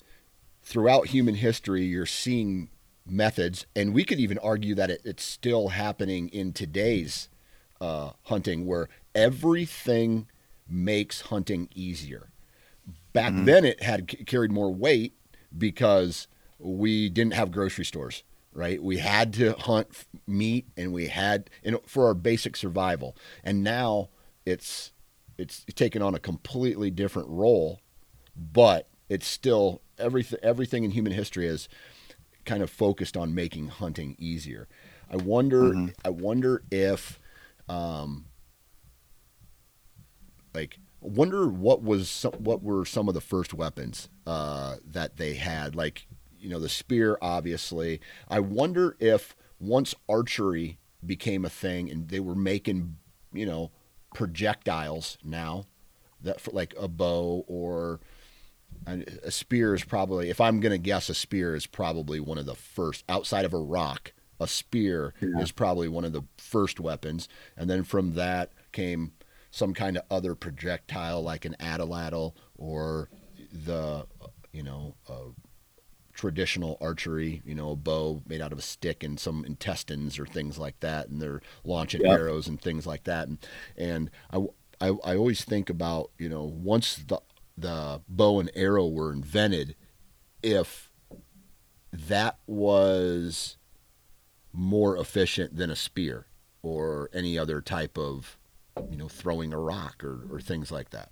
[0.64, 2.72] throughout human history, you're seeing
[3.08, 7.30] methods, and we could even argue that it, it's still happening in today's
[7.80, 10.26] uh, hunting, where everything
[10.68, 12.32] makes hunting easier.
[13.14, 15.14] Back then, it had c- carried more weight
[15.56, 18.24] because we didn't have grocery stores.
[18.52, 23.16] Right, we had to hunt f- meat, and we had and for our basic survival.
[23.44, 24.10] And now
[24.48, 24.94] it's
[25.38, 27.82] it's taken on a completely different role,
[28.36, 30.40] but it's still everything.
[30.44, 31.70] Everything in human history is
[32.46, 34.68] kind of focused on making hunting easier.
[35.10, 35.74] I wonder.
[36.04, 37.20] I wonder if,
[37.70, 38.26] um,
[40.54, 45.18] like, I wonder what was some, what were some of the first weapons uh, that
[45.18, 45.76] they had.
[45.76, 46.08] Like,
[46.40, 48.02] you know, the spear, obviously.
[48.28, 52.98] I wonder if once archery became a thing and they were making,
[53.32, 53.72] you know,
[54.18, 55.64] projectiles now
[56.24, 58.00] that for like a bow or
[58.88, 62.48] a spear is probably if i'm going to guess a spear is probably one of
[62.48, 65.40] the first outside of a rock a spear Yeah.
[65.40, 69.12] is probably one of the first weapons, and then from that came
[69.52, 73.10] some kind of other projectile like an atlatl or
[73.66, 74.06] the
[74.52, 75.32] you know uh,
[76.18, 80.28] traditional archery, you know, a bow made out of a stick and some intestines or
[80.28, 82.12] things like that, and they're launching Yep.
[82.12, 83.30] arrows and things like that.
[83.30, 83.40] And,
[83.78, 84.40] and I,
[84.82, 87.22] I, I always think about, you know, once the
[87.60, 89.76] the bow and arrow were invented,
[90.44, 90.92] if
[91.94, 93.58] that was
[94.54, 96.28] more efficient than a spear
[96.64, 98.38] or any other type of,
[98.90, 101.12] you know, throwing a rock or, or things like that.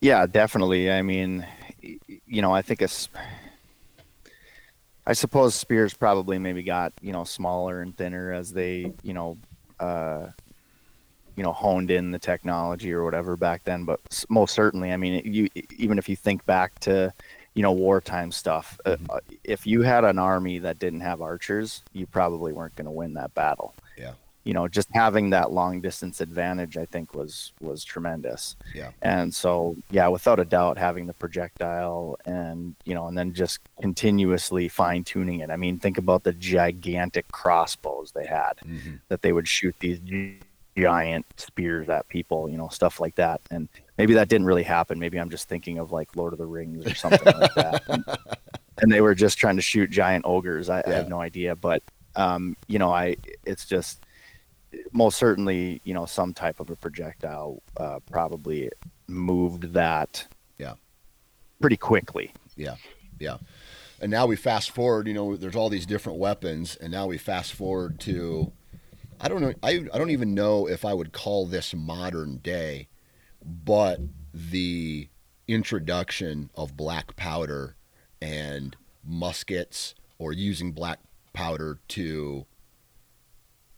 [0.00, 0.90] Yeah, definitely.
[0.90, 1.46] I mean,
[1.82, 3.08] you know, I think it's.
[5.06, 9.38] I suppose spears probably maybe got you know smaller and thinner as they you know,
[9.78, 10.26] uh,
[11.36, 13.84] you know honed in the technology or whatever back then.
[13.84, 17.12] But most certainly, I mean, you even if you think back to
[17.54, 21.82] you know wartime stuff, uh, uh, if you had an army that didn't have archers,
[21.92, 23.74] you probably weren't going to win that battle.
[24.50, 24.60] Yeah.
[24.60, 28.56] You know, just having that long distance advantage, I think was was tremendous.
[28.74, 28.90] Yeah.
[29.02, 33.60] And so, yeah, without a doubt, having the projectile and, you know, and then just
[33.80, 35.50] continuously fine tuning it.
[35.50, 38.96] I mean, think about the gigantic crossbows they had Mm-hmm.
[39.08, 40.00] that they would shoot these
[40.76, 43.40] giant spears at people, you know, stuff like that.
[43.50, 44.98] And maybe that didn't really happen.
[44.98, 47.82] Maybe I'm just thinking of like Lord of the Rings or something like that.
[47.88, 48.04] And,
[48.82, 50.70] and they were just trying to shoot giant ogres.
[50.70, 51.54] I, I have no idea.
[51.54, 51.82] But,
[52.16, 54.04] um, you know, I, it's just,
[54.92, 58.70] most certainly, you know, some type of a projectile uh, probably
[59.06, 60.26] moved that.
[60.58, 60.74] Yeah.
[61.60, 62.32] Pretty quickly.
[62.56, 62.76] Yeah,
[63.18, 63.38] yeah.
[64.00, 65.06] And now we fast forward.
[65.06, 68.52] You know, there's all these different weapons, and now we fast forward to,
[69.20, 72.88] I don't know, I I don't even know if I would call this modern day,
[73.44, 74.00] but
[74.32, 75.08] the
[75.46, 77.76] introduction of black powder
[78.22, 81.00] and muskets, or using black
[81.32, 82.46] powder to,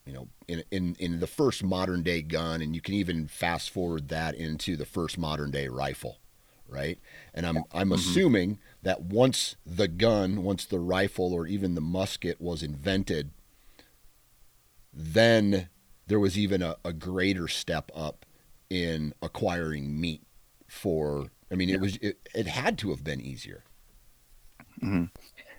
[0.05, 3.71] you know, in in in the first modern day gun, and you can even fast
[3.71, 6.19] forward that into the first modern day rifle
[6.73, 6.99] right?
[7.35, 7.93] And I'm I'm mm-hmm.
[7.93, 13.31] assuming that once the gun, once the rifle or even the musket was invented,
[14.93, 15.69] then
[16.07, 18.25] there was even a, a greater step up
[18.71, 20.23] in acquiring meat
[20.67, 23.65] for I mean it was it, it had to have been easier.
[24.83, 25.05] Mm-hmm.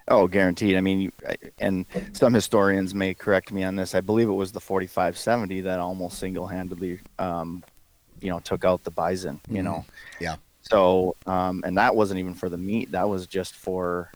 [0.07, 0.75] Oh, guaranteed.
[0.75, 1.11] I mean,
[1.59, 3.95] and some historians may correct me on this.
[3.95, 7.63] I believe it was the 4570 that almost single-handedly, um,
[8.21, 9.39] you know, took out the bison.
[9.49, 9.63] You Mhm.
[9.63, 9.85] know.
[10.19, 10.35] Yeah.
[10.61, 12.91] So, um, and that wasn't even for the meat.
[12.91, 14.11] That was just for,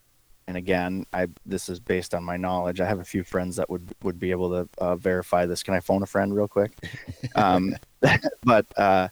[0.48, 2.80] and again, I this is based on my knowledge.
[2.80, 5.64] I have a few friends that would would be able to uh, verify this.
[5.64, 6.72] Can I phone a friend real quick?
[7.36, 7.76] Um,
[8.44, 9.10] but uh,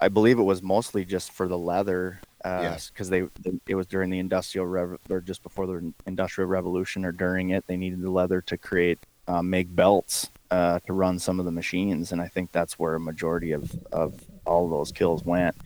[0.00, 2.20] I believe it was mostly just for the leather.
[2.62, 2.90] Yes.
[2.90, 3.24] Because they,
[3.66, 7.66] it was during the industrial rev or just before the industrial revolution or during it,
[7.66, 11.50] they needed the leather to create uh, make belts uh, to run some of the
[11.50, 15.56] machines, and I think that's where a majority of of all those kills went.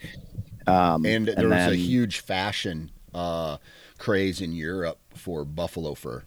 [0.67, 3.59] Um, And there was then- a huge fashion uh,
[3.99, 6.25] craze in Europe for buffalo fur.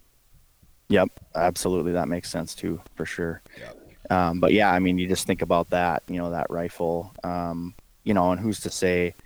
[0.88, 1.92] Yep, absolutely.
[1.92, 3.42] That makes sense too, for sure.
[3.58, 3.80] Yep.
[4.10, 7.74] Um, but yeah, I mean, you just think about that, you know, that rifle, um,
[8.04, 9.22] you know, and who's to say, uh,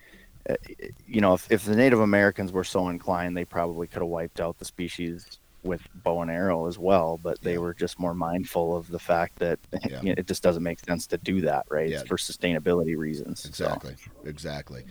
[1.06, 4.40] you know, if, if the Native Americans were so inclined, they probably could have wiped
[4.40, 7.58] out the species with bow and arrow as well, but they Yeah.
[7.58, 9.58] were just more mindful of the fact that
[9.88, 10.00] Yeah.
[10.00, 11.90] you know, it just doesn't make sense to do that, right?
[11.90, 12.04] Yeah.
[12.04, 13.42] For sustainability reasons.
[13.42, 13.48] so.
[13.48, 13.96] Exactly.
[14.24, 14.84] Exactly.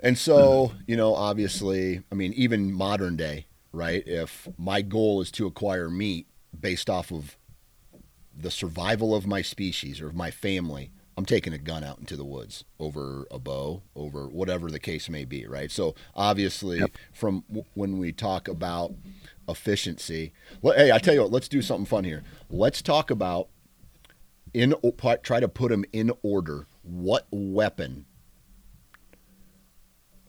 [0.00, 0.78] And so, mm-hmm.
[0.86, 4.02] you know, obviously, I mean, even modern day, right?
[4.06, 6.26] If my goal is to acquire meat
[6.58, 7.36] based off of
[8.36, 12.14] the survival of my species or of my family, I'm taking a gun out into
[12.14, 15.68] the woods over a bow, over whatever the case may be, right?
[15.68, 16.92] So, obviously, Yep.
[17.12, 18.94] from w- when we talk about
[19.48, 22.22] efficiency, well, hey, I tell you what, let's do something fun here.
[22.48, 23.48] Let's talk about
[24.54, 24.76] in
[25.24, 26.68] try to put them in order.
[26.82, 28.06] What weapon,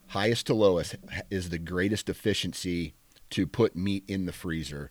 [0.08, 0.96] highest to lowest,
[1.30, 2.94] is the greatest efficiency
[3.30, 4.90] to put meat in the freezer?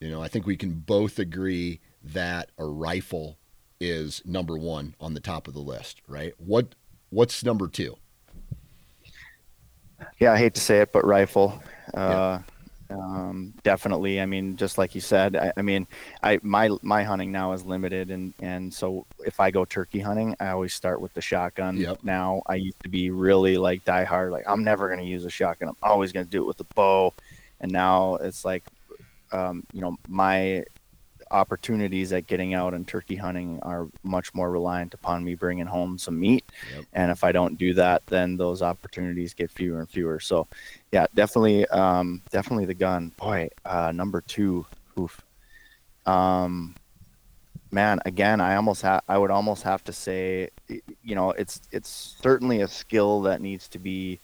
[0.00, 3.36] You know, I think we can both agree that a rifle
[3.80, 6.34] is number one on the top of the list, right?
[6.38, 6.74] What
[7.10, 7.96] what's number two?
[10.18, 11.60] Yeah, I hate to say it, but rifle.
[11.94, 12.40] Uh,
[12.90, 14.20] um, definitely.
[14.20, 15.86] I mean, just like you said, I, I mean,
[16.22, 20.34] I my my hunting now is limited, and and so if I go turkey hunting,
[20.40, 21.76] I always start with the shotgun.
[21.76, 22.00] Yep.
[22.02, 25.30] Now I used to be really like die hard, like I'm never gonna use a
[25.30, 25.68] shotgun.
[25.68, 27.12] I'm always gonna do it with a bow,
[27.60, 28.64] and now it's like,
[29.32, 30.64] um, you know, my
[31.30, 35.98] opportunities at getting out and turkey hunting are much more reliant upon me bringing home
[35.98, 36.44] some meat.
[36.74, 36.84] Yep.
[36.92, 40.20] And if I don't do that, then those opportunities get fewer and fewer.
[40.20, 40.46] So,
[40.92, 43.12] yeah, definitely, um, definitely the gun.
[43.18, 44.66] Boy, uh, number two,
[44.98, 45.22] oof.
[46.06, 46.74] Um,
[47.70, 52.16] man, again, I almost have, I would almost have to say, you know, it's it's
[52.20, 54.20] certainly a skill that needs to be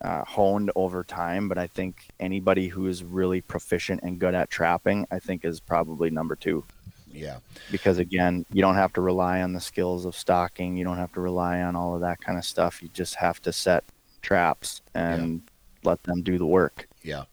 [0.00, 1.48] uh, honed over time.
[1.48, 5.60] But I think anybody who is really proficient and good at trapping, I think, is
[5.60, 6.64] probably number two.
[7.06, 7.38] Yeah.
[7.70, 10.76] Because again, you don't have to rely on the skills of stalking.
[10.76, 12.82] You don't have to rely on all of that kind of stuff.
[12.82, 13.84] You just have to set
[14.20, 15.42] traps and
[15.84, 16.88] let them do the work.
[17.02, 17.24] Yeah.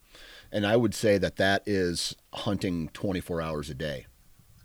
[0.52, 4.06] And I would say that that is hunting 24 hours a day,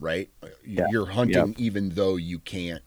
[0.01, 0.29] right?
[0.67, 0.87] Yeah.
[0.91, 1.59] You're hunting Yep.
[1.61, 2.83] even though you can't,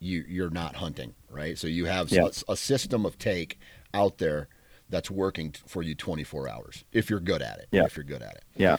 [0.00, 1.56] you, you're not hunting, right?
[1.56, 2.26] So you have Yeah.
[2.48, 3.58] a, a system of take
[3.94, 4.48] out there
[4.88, 7.68] that's working for you 24 hours if you're good at it.
[7.70, 7.84] Yeah.
[7.84, 8.44] If you're good at it.
[8.56, 8.76] Yeah.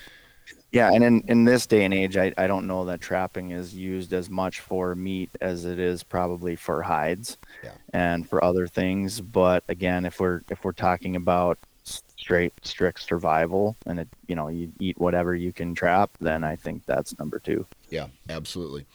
[0.71, 3.76] Yeah, and in, in this day and age, I, I don't know that trapping is
[3.76, 7.71] used as much for meat as it is probably for hides Yeah.
[7.93, 9.21] and for other things.
[9.21, 14.47] But again, if we're if we're talking about straight strict survival and it you know
[14.47, 17.67] you eat whatever you can trap, then I think that's number two.
[17.89, 18.86] Yeah, absolutely.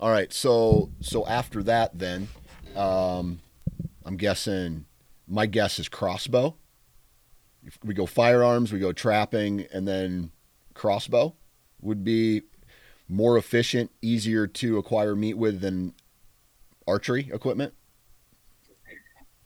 [0.00, 2.26] All right, so so after that, then
[2.74, 3.40] um,
[4.04, 4.84] I'm guessing
[5.30, 6.56] my guess is crossbow.
[7.62, 10.32] If we go firearms, we go trapping, and then
[10.74, 11.34] crossbow
[11.80, 12.42] would be
[13.08, 15.94] more efficient, easier to acquire meat with than
[16.86, 17.74] archery equipment.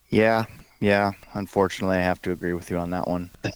[0.09, 0.45] Yeah,
[0.81, 1.13] yeah.
[1.33, 3.31] Unfortunately, I have to agree with you on that one.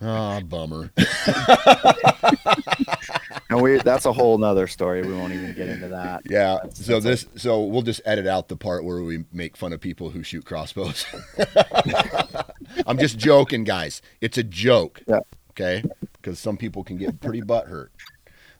[0.00, 0.92] Ah, bummer.
[3.50, 5.02] And we that's a whole nother story.
[5.02, 6.22] We won't even get into that.
[6.30, 6.54] Yeah.
[6.62, 9.72] That's- So that's this, so we'll just edit out the part where we make fun
[9.72, 11.04] of people who shoot crossbows.
[12.86, 14.02] I'm just joking, guys.
[14.20, 15.02] It's a joke.
[15.06, 15.20] Yeah.
[15.50, 15.82] Okay.
[16.12, 17.88] Because some people can get pretty butthurt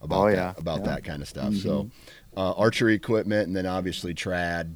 [0.00, 0.54] about Oh, that, yeah.
[0.56, 0.86] about Yeah.
[0.86, 1.54] that kind of stuff.
[1.54, 1.90] So,
[2.36, 4.74] uh, archery equipment, and then obviously trad.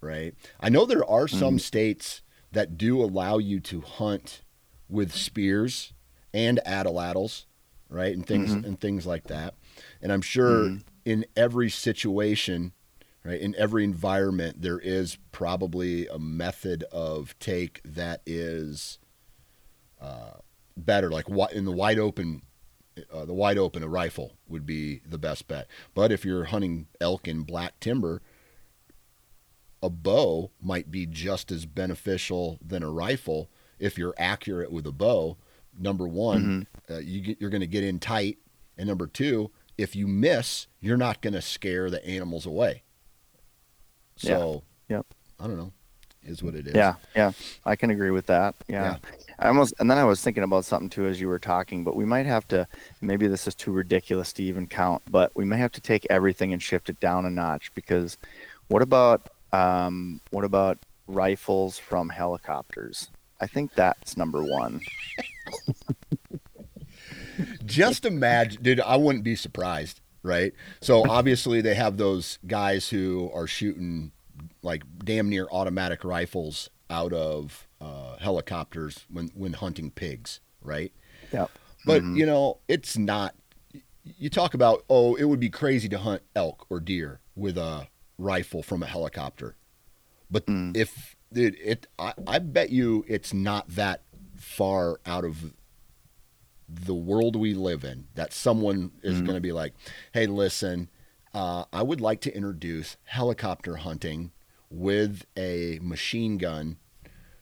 [0.00, 0.34] Right.
[0.60, 4.42] I know there are some states that do allow you to hunt
[4.88, 5.92] with spears
[6.32, 7.44] and atlatls,
[7.90, 9.54] right, and things and things like that.
[10.00, 12.72] And I'm sure in every situation,
[13.24, 18.98] right, in every environment, there is probably a method of take that is
[20.00, 20.38] uh,
[20.76, 21.10] better.
[21.10, 22.42] Like in the wide open,
[23.12, 25.66] uh, the wide open, a rifle would be the best bet.
[25.94, 28.22] But if you're hunting elk in black timber,
[29.82, 34.92] a bow might be just as beneficial than a rifle if you're accurate with a
[34.92, 35.38] bow.
[35.82, 38.36] Number one, uh, you get, you're going to get in tight,
[38.76, 42.82] and number two, if you miss, you're not going to scare the animals away.
[44.16, 45.06] So, Yep.
[45.38, 45.72] I don't know,
[46.22, 46.74] is what it is.
[46.74, 47.32] Yeah, yeah,
[47.64, 48.54] I can agree with that.
[48.68, 48.98] Yeah.
[49.38, 51.96] I almost, and then I was thinking about something too as you were talking, but
[51.96, 52.68] we might have to.
[53.00, 56.52] Maybe this is too ridiculous to even count, but we may have to take everything
[56.52, 58.18] and shift it down a notch because,
[58.68, 63.08] what about, um, what about rifles from helicopters?
[63.40, 64.80] I think that's number one.
[67.64, 68.80] just imagine, dude.
[68.80, 70.52] I wouldn't be surprised, right?
[70.80, 74.12] So obviously they have those guys who are shooting
[74.62, 80.92] like damn near automatic rifles out of uh, helicopters when when hunting pigs, right?
[81.32, 81.46] Yeah.
[81.86, 83.34] But you know, it's not.
[84.02, 87.88] You talk about oh, it would be crazy to hunt elk or deer with a
[88.18, 89.56] rifle from a helicopter,
[90.30, 94.02] but if dude, it, I, I bet you it's not that
[94.36, 95.52] far out of
[96.68, 99.74] the world we live in that someone is going to be like,
[100.12, 100.88] hey, listen,
[101.34, 104.30] uh, I would like to introduce helicopter hunting
[104.70, 106.76] with a machine gun,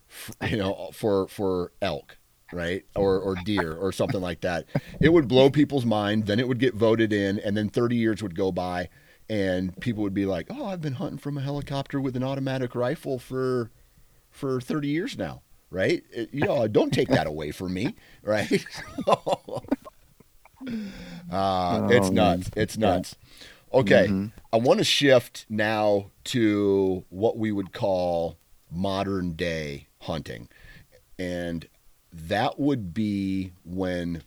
[0.08, 2.16] f- you know, for for elk,
[2.52, 4.64] right, or or deer or something like that.
[5.00, 6.26] It would blow people's mind.
[6.26, 8.88] Then it would get voted in, and then 30 years would go by,
[9.28, 12.74] and people would be like, oh, I've been hunting from a helicopter with an automatic
[12.74, 13.70] rifle for
[14.30, 15.42] for 30 years now.
[15.70, 18.50] Right, It- you know, don't take that away from me, right?
[21.30, 22.50] uh, it's Oh, nuts.
[22.56, 22.86] It's Yeah.
[22.94, 23.16] nuts.
[23.72, 24.32] Okay, Mhm.
[24.52, 28.38] I want to shift now to what we would call
[28.70, 30.48] modern day hunting.
[31.18, 31.68] And
[32.12, 34.22] that would be when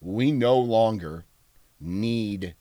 [0.00, 1.24] we no longer
[1.80, 2.54] need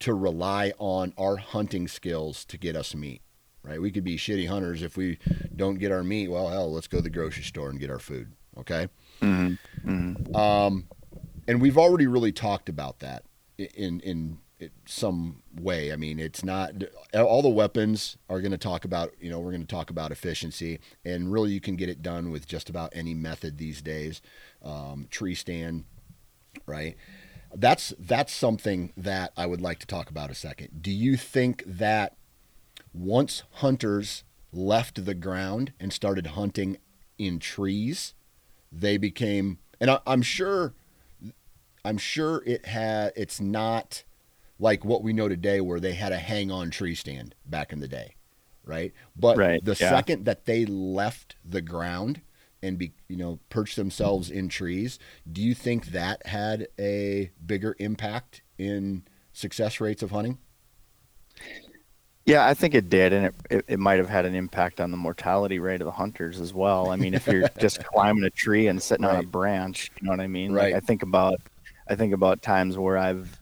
[0.00, 3.22] to rely on our hunting skills to get us meat.
[3.62, 3.80] Right?
[3.80, 5.18] We could be shitty hunters if we
[5.54, 6.28] don't get our meat.
[6.28, 8.32] Well, hell, let's go to the grocery store and get our food.
[8.56, 8.88] Okay?
[9.20, 9.58] Mhm.
[9.84, 10.36] Mhm.
[10.36, 10.88] Um,
[11.48, 13.24] and we've already really talked about that
[13.58, 15.92] in in in some way.
[15.92, 16.82] I mean, it's not
[17.12, 19.12] all the weapons are going to talk about.
[19.20, 22.30] You know, we're going to talk about efficiency, and really, you can get it done
[22.30, 24.22] with just about any method these days.
[24.62, 25.84] Um, tree stand,
[26.66, 26.96] right?
[27.56, 30.82] That's that's something that I would like to talk about a second.
[30.82, 32.16] Do you think that
[32.92, 36.78] once hunters left the ground and started hunting
[37.18, 38.14] in trees,
[38.70, 40.74] they became and I, I'm sure
[41.84, 44.04] I'm sure it had it's not
[44.58, 47.80] like what we know today where they had a hang on tree stand back in
[47.80, 48.16] the day,
[48.64, 48.92] right?
[49.14, 49.90] But Right, the yeah.
[49.90, 52.20] second that they left the ground
[52.62, 54.98] and be you know perched themselves in trees,
[55.30, 60.38] do you think that had a bigger impact in success rates of hunting?
[62.26, 64.90] Yeah, I think it did, and it, it, it might have had an impact on
[64.90, 66.90] the mortality rate of the hunters as well.
[66.90, 70.10] I mean, if you're just climbing a tree and sitting on a branch, you know
[70.10, 70.52] what I mean?
[70.52, 70.72] Right.
[70.72, 71.40] Like I think about,
[71.88, 73.40] I think about times where I've,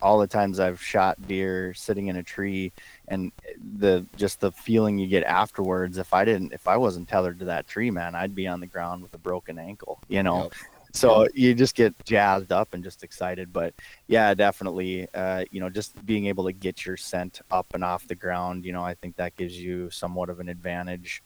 [0.00, 2.72] all the times I've shot deer sitting in a tree,
[3.08, 3.32] and
[3.78, 5.98] the just the feeling you get afterwards.
[5.98, 8.66] If I didn't, if I wasn't tethered to that tree, man, I'd be on the
[8.66, 10.00] ground with a broken ankle.
[10.08, 10.44] You know.
[10.44, 10.52] Yep.
[10.96, 13.52] So you just get jazzed up and just excited.
[13.52, 13.74] But
[14.06, 18.06] yeah, definitely, uh, you know, just being able to get your scent up and off
[18.06, 21.20] the ground, you know, I think that gives you somewhat of an advantage.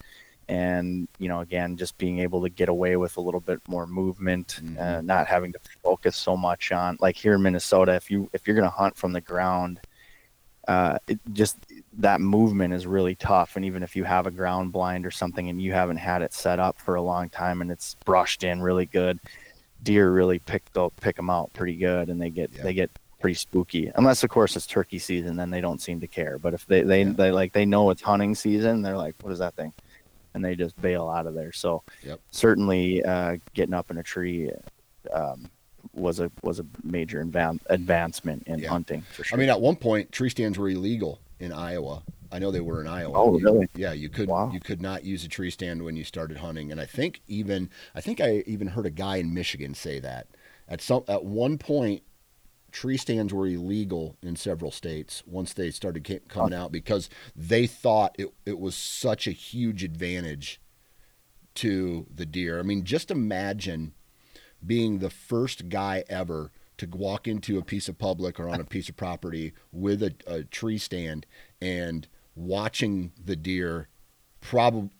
[0.48, 3.86] And, you know, again, just being able to get away with a little bit more
[3.86, 5.04] movement, uh, Mhm.
[5.04, 8.56] not having to focus so much on, like here in Minnesota, if you if you're
[8.56, 9.80] gonna hunt from the ground,
[10.66, 11.58] uh, it just
[11.98, 13.56] that movement is really tough.
[13.56, 16.32] And even if you have a ground blind or something and you haven't had it
[16.32, 19.18] set up for a long time and it's brushed in really good,
[19.82, 22.62] deer really pick they'll pick them out pretty good and they get Yeah.
[22.62, 22.90] they get
[23.20, 23.90] pretty spooky.
[23.96, 26.38] Unless of course it's turkey season, then they don't seem to care.
[26.38, 27.12] But if they they, Yeah.
[27.12, 29.72] they like they know it's hunting season, they're like, what is that thing?
[30.34, 31.50] And they just bail out of there.
[31.52, 32.20] So Yep.
[32.30, 34.50] certainly uh, getting up in a tree
[35.12, 35.50] um,
[35.94, 38.68] was a was a major advan- advancement in Yeah.
[38.68, 39.36] hunting for sure.
[39.36, 42.02] I mean, at one point, tree stands were illegal in Iowa.
[42.30, 43.14] I know they were in Iowa.
[43.16, 43.68] Oh, really?
[43.74, 44.50] Yeah, you could Wow.
[44.52, 47.70] you could not use a tree stand when you started hunting, and I think even
[47.94, 50.26] I think I even heard a guy in Michigan say that
[50.68, 52.02] at some at one point,
[52.70, 57.66] tree stands were illegal in several states once they started ca- coming out because they
[57.66, 60.60] thought it it was such a huge advantage
[61.54, 62.58] to the deer.
[62.58, 63.94] I mean, just imagine
[64.64, 68.64] being the first guy ever to walk into a piece of public or on a
[68.64, 71.26] piece of property with a, a tree stand
[71.60, 73.88] and watching the deer
[74.40, 74.90] probably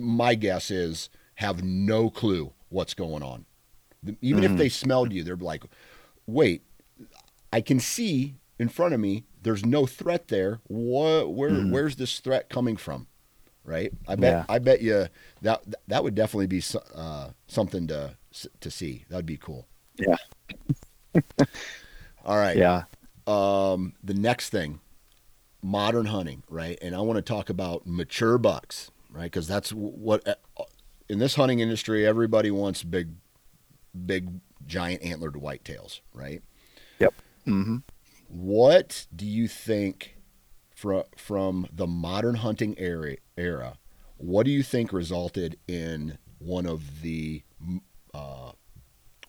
[0.00, 3.46] my guess is have no clue what's going on.
[4.20, 5.64] Even if they smelled you they're like
[6.26, 6.62] wait
[7.52, 10.60] i can see in front of me there's no threat there.
[10.68, 13.08] What where where's this threat coming from?
[13.64, 13.92] Right?
[14.08, 14.44] I bet Yeah.
[14.48, 15.08] i bet you
[15.42, 16.62] that that would definitely be
[16.94, 18.16] uh, something to
[18.60, 19.04] to see.
[19.08, 19.66] That would be cool.
[19.98, 20.16] Yeah.
[22.24, 22.84] all right yeah.
[23.26, 24.80] um, the next thing,
[25.62, 26.78] modern hunting, right?
[26.82, 29.24] And I want to talk about mature bucks, right?
[29.24, 30.26] Because that's what
[31.08, 33.10] in this hunting industry, everybody wants big,
[34.06, 36.42] big, giant antlered whitetails, right?
[36.98, 37.14] Yep.
[37.46, 37.76] Mm-hmm.
[38.28, 40.16] What do you think
[40.74, 43.16] from from the modern hunting era?
[43.36, 43.78] Era,
[44.16, 47.42] what do you think resulted in one of the
[48.14, 48.52] uh,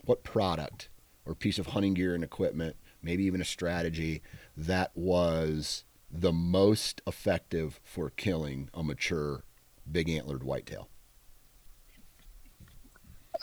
[0.05, 0.89] what product
[1.25, 4.21] or piece of hunting gear and equipment, maybe even a strategy
[4.55, 9.43] that was the most effective for killing a mature
[9.91, 10.89] big antlered whitetail?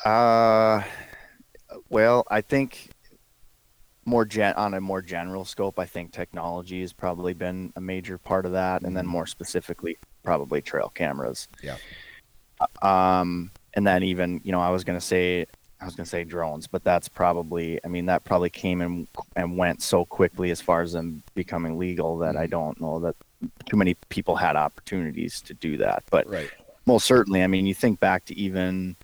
[0.05, 0.83] Uh,
[1.89, 2.91] well, I think
[4.05, 8.18] more gen on a more general scope, I think technology has probably been a major
[8.18, 11.49] part of that, and then more specifically, probably trail cameras.
[11.62, 11.76] Yeah.
[12.83, 15.47] Um, and then even you know, I was gonna say.
[15.81, 17.81] I was gonna say drones, but that's probably.
[17.85, 19.07] I mean, that probably came and
[19.37, 22.51] and went so quickly as far as them becoming legal that I mm-hmm.
[22.51, 23.16] don't know that
[23.66, 26.05] too many people had opportunities to do that.
[26.11, 26.51] But Right.
[26.87, 27.43] most certainly.
[27.43, 28.97] I mean, you think back to even,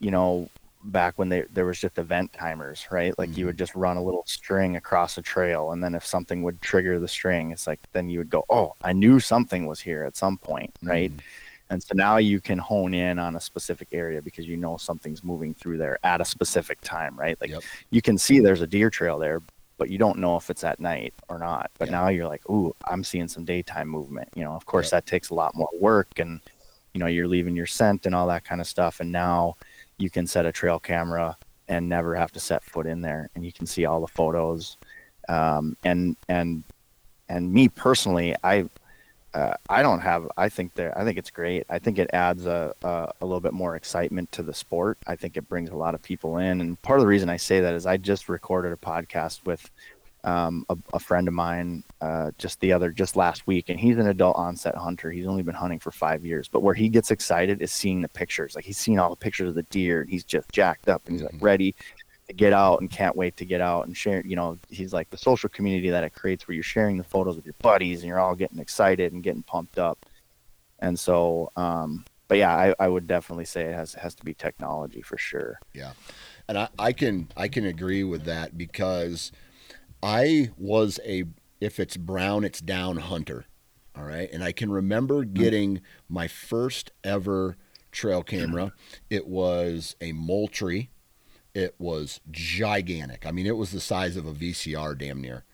[0.00, 0.48] you know,
[0.84, 3.16] back when they, there was just event timers, right?
[3.18, 3.58] Like you would mm-hmm.
[3.58, 7.08] just run a little string across a trail, and then if something would trigger the
[7.08, 10.38] string, it's like then you would go, "Oh, I knew something was here at some
[10.38, 11.10] point," right?
[11.10, 11.26] Mm-hmm.
[11.70, 15.24] And so now you can hone in on a specific area because you know something's
[15.24, 17.36] moving through there at a specific time, right?
[17.40, 17.62] Like Yep.
[17.90, 19.42] you can see there's a deer trail there,
[19.78, 21.70] but you don't know if it's at night or not.
[21.78, 21.92] But Yeah.
[21.92, 24.28] now you're like, ooh, I'm seeing some daytime movement.
[24.36, 24.90] You know, of course Yep.
[25.04, 26.40] that takes a lot more work and
[26.94, 29.00] you know, you're leaving your scent and all that kind of stuff.
[29.00, 29.56] And now
[29.98, 31.36] you can set a trail camera
[31.68, 34.78] and never have to set foot in there and you can see all the photos.
[35.28, 36.62] Um, and and
[37.28, 38.66] and me personally, I
[39.36, 40.26] uh, I don't have.
[40.38, 41.66] I think that I think it's great.
[41.68, 44.96] I think it adds a, a a little bit more excitement to the sport.
[45.06, 47.36] I think it brings a lot of people in, and part of the reason I
[47.36, 49.70] say that is I just recorded a podcast with
[50.24, 53.98] um, a, a friend of mine uh, just the other just last week, and he's
[53.98, 55.10] an adult onset hunter.
[55.10, 58.08] He's only been hunting for five years, but where he gets excited is seeing the
[58.08, 58.54] pictures.
[58.56, 61.14] Like he's seen all the pictures of the deer, and he's just jacked up, and
[61.14, 61.74] he's like ready
[62.34, 64.22] get out and can't wait to get out and share.
[64.26, 67.36] You know, he's like the social community that it creates where you're sharing the photos
[67.36, 70.06] with your buddies and you're all getting excited and getting pumped up.
[70.80, 74.34] And so, um, but yeah, I, I would definitely say it has has to be
[74.34, 75.60] technology for sure.
[75.72, 75.92] Yeah,
[76.48, 79.30] and I, I can I can agree with that because
[80.02, 81.24] I was a
[81.60, 83.46] if it's brown it's down hunter,
[83.96, 85.34] all right, and I can remember mm-hmm.
[85.34, 87.56] getting my first ever
[87.92, 88.72] trail camera.
[89.08, 90.90] It was a Moultrie.
[91.56, 93.24] It was gigantic.
[93.26, 95.44] I mean, it was the size of a VCR, damn near,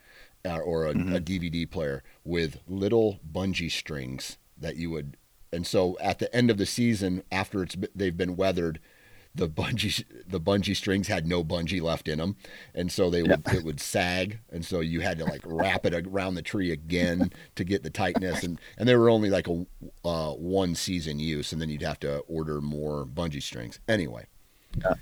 [0.44, 1.14] uh, or a, mm-hmm.
[1.14, 5.16] a DVD player with little bungee strings that you would
[5.52, 8.80] and so at the end of the season, after it's they've been weathered,
[9.34, 12.36] the bungee the bungee strings had no bungee left in them,
[12.74, 15.94] and so they would it would sag, and so you had to like wrap it
[15.94, 19.66] around the tree again to get the tightness, and and they were only like a
[20.04, 23.78] uh, one season use, and then you'd have to order more bungee strings.
[23.86, 24.26] Anyway.
[24.82, 24.94] Yeah.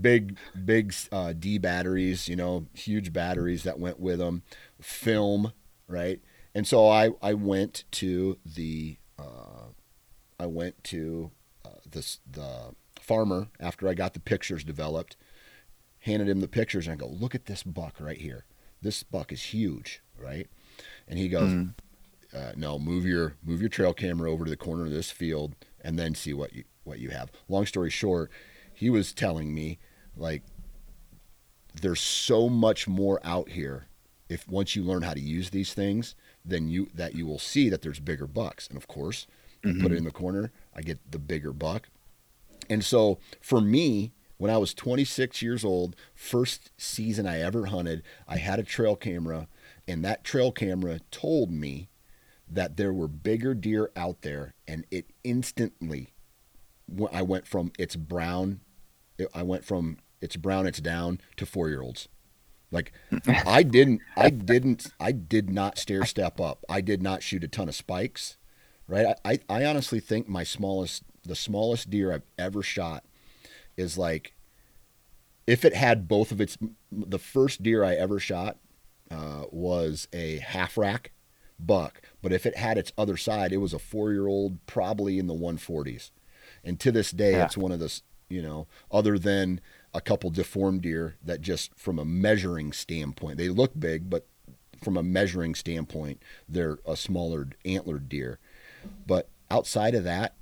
[0.00, 4.42] Big big uh, D batteries, you know, huge batteries that went with them,
[4.80, 5.52] film,
[5.88, 6.20] right?
[6.54, 9.72] And so I I went to the uh,
[10.38, 11.30] I went to
[11.64, 15.16] uh, this the farmer after I got the pictures developed,
[16.00, 18.44] handed him the pictures, and I go, "Look at this buck right here.
[18.82, 20.48] This buck is huge, right?"
[21.08, 21.74] And he goes, mm.
[22.34, 25.54] uh, "No, move your move your trail camera over to the corner of this field,
[25.80, 28.30] and then see what you what you have." Long story short,
[28.76, 29.78] he was telling me
[30.16, 30.42] like
[31.80, 33.86] there's so much more out here
[34.28, 36.14] if once you learn how to use these things
[36.44, 39.26] then you that you will see that there's bigger bucks and of course
[39.66, 39.82] mm-hmm.
[39.82, 41.88] put it in the corner, I get the bigger buck.
[42.68, 48.02] And so for me, when I was 26 years old, first season I ever hunted,
[48.28, 49.48] I had a trail camera,
[49.88, 51.88] and that trail camera told me
[52.48, 56.12] that there were bigger deer out there, and it instantly,
[57.12, 58.60] I went from it's brown,
[59.34, 62.08] I went from it's brown, it's down to four year olds.
[62.70, 62.92] Like
[63.46, 66.64] I didn't, I didn't, I did not stair step up.
[66.68, 68.36] I did not shoot a ton of spikes
[68.88, 69.16] right?
[69.24, 73.04] I, I honestly think my smallest, the smallest deer I've ever shot
[73.76, 74.34] is like,
[75.46, 76.58] if it had both of its,
[76.90, 78.58] the first deer I ever shot
[79.10, 81.12] uh, was a half rack
[81.58, 85.18] buck, but if it had its other side, it was a four year old, probably
[85.18, 86.10] in the 140s.
[86.64, 87.44] And to this day, yeah.
[87.44, 89.60] it's one of the, you know, other than
[89.94, 94.26] a couple deformed deer that just from a measuring standpoint, they look big, but
[94.82, 98.38] from a measuring standpoint, they're a smaller antlered deer.
[99.06, 100.34] But outside of that,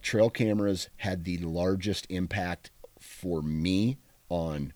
[0.00, 4.72] trail cameras had the largest impact for me on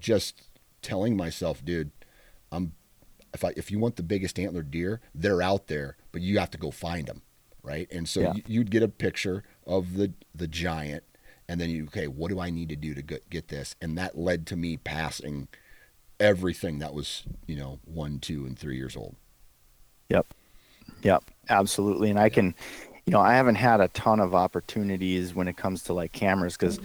[0.00, 0.42] just
[0.82, 1.90] telling myself, dude,
[2.52, 2.72] I'm
[3.34, 6.50] if I if you want the biggest antlered deer, they're out there, but you have
[6.52, 7.22] to go find them,
[7.62, 7.86] right?
[7.90, 8.32] And so yeah.
[8.46, 11.04] you'd get a picture of the the giant,
[11.48, 13.74] and then you okay, what do I need to do to get, get this?
[13.80, 15.48] And that led to me passing
[16.18, 19.16] everything that was you know one, two, and three years old.
[20.08, 20.26] Yep.
[21.02, 22.10] Yep, absolutely.
[22.10, 22.54] And I can,
[23.06, 26.56] you know, I haven't had a ton of opportunities when it comes to like cameras
[26.56, 26.80] because,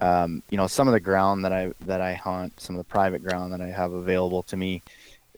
[0.00, 2.90] um, you know, some of the ground that I that I hunt, some of the
[2.90, 4.82] private ground that I have available to me,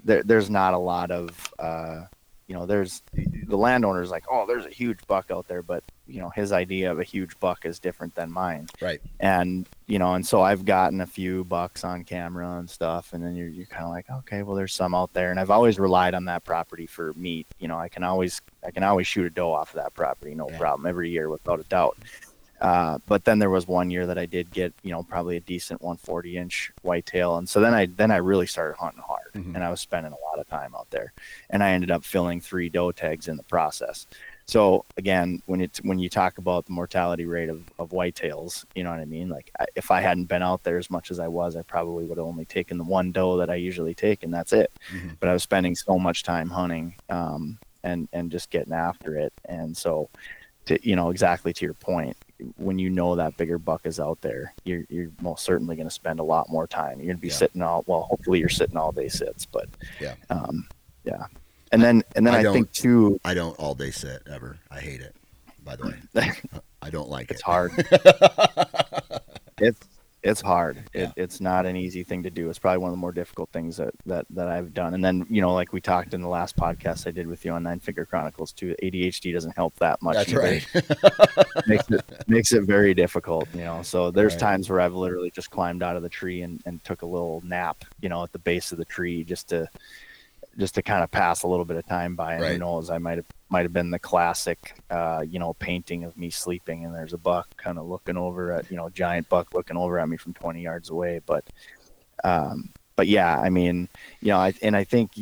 [0.05, 2.05] there, there's not a lot of uh,
[2.47, 6.21] you know, there's the landowner's like, oh, there's a huge buck out there, but you
[6.21, 8.69] know, his idea of a huge buck is different than mine.
[8.81, 9.01] Right.
[9.19, 13.25] And you know, and so I've gotten a few bucks on camera and stuff, and
[13.25, 15.79] then you're you're kind of like, okay, well, there's some out there, and I've always
[15.79, 17.47] relied on that property for meat.
[17.59, 20.35] You know, I can always I can always shoot a doe off of that property,
[20.35, 20.59] no yeah.
[20.59, 21.97] problem, every year without a doubt.
[22.61, 25.41] Uh, but then there was one year that I did get, you know, probably a
[25.41, 29.55] decent 140 inch whitetail, and so then I then I really started hunting hard, mm-hmm.
[29.55, 31.13] and I was spending a lot of time out there,
[31.51, 34.07] and I ended up filling three doe tags in the process.
[34.47, 38.85] So again, when it's when you talk about the mortality rate of, of whitetails, you
[38.85, 39.29] know what I mean.
[39.29, 42.05] Like I, if I hadn't been out there as much as I was, I probably
[42.05, 44.71] would have only taken the one doe that I usually take, and that's it.
[44.95, 45.11] Mm-hmm.
[45.19, 49.33] But I was spending so much time hunting, um, and and just getting after it,
[49.47, 50.09] and so,
[50.67, 52.17] to, you know, exactly to your point,
[52.57, 55.95] when you know that bigger buck is out there, you're you're most certainly going to
[55.95, 56.99] spend a lot more time.
[56.99, 57.35] You're going to be yeah.
[57.35, 58.03] sitting all well.
[58.03, 59.69] Hopefully, you're sitting all day sits, but
[60.01, 60.69] yeah, um,
[61.05, 61.27] yeah.
[61.73, 63.21] And then and then I, I think too.
[63.25, 64.59] I don't all day sit ever.
[64.71, 65.15] I hate it.
[65.65, 66.33] By the way,
[66.83, 67.43] I don't like it's it.
[67.43, 67.73] It's hard.
[69.59, 69.81] it's
[70.27, 70.83] it's hard.
[70.95, 71.05] Yeah.
[71.05, 72.51] It, it's not an easy thing to do.
[72.51, 74.95] It's probably one of the more difficult things that, that, that I've done.
[74.95, 77.53] And then, you know, like we talked in the last podcast I did with you
[77.53, 80.17] on Nine Figure Chronicles too, ADHD doesn't help that much.
[80.17, 80.41] That's either.
[80.41, 80.67] right.
[81.67, 83.83] makes it makes it very difficult, you know.
[83.83, 84.41] So there's right.
[84.41, 87.43] times where I've literally just climbed out of the tree and, and took a little
[87.45, 89.69] nap, you know, at the base of the tree just to
[90.59, 92.35] just to kind of pass a little bit of time by.
[92.35, 92.53] And Right.
[92.53, 96.17] who knows, I might have might have been the classic, uh, you know, painting of
[96.17, 99.55] me sleeping and there's a buck kind of looking over at, you know, giant buck
[99.55, 101.21] looking over at me from 20 yards away.
[101.25, 101.45] But,
[102.25, 103.89] um, but yeah, I mean,
[104.21, 105.13] you know, I, and I think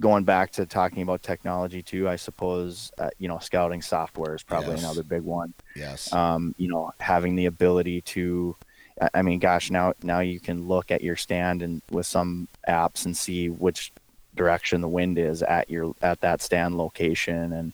[0.00, 4.42] going back to talking about technology too, I suppose, uh, you know, scouting software is
[4.42, 4.82] probably Yes.
[4.84, 6.12] another big one Yes.
[6.12, 8.56] um, you know, having the ability to,
[9.00, 12.48] I- I mean, gosh, now now you can look at your stand and with some
[12.68, 13.92] apps and see which
[14.36, 17.72] direction the wind is at your at that stand location, and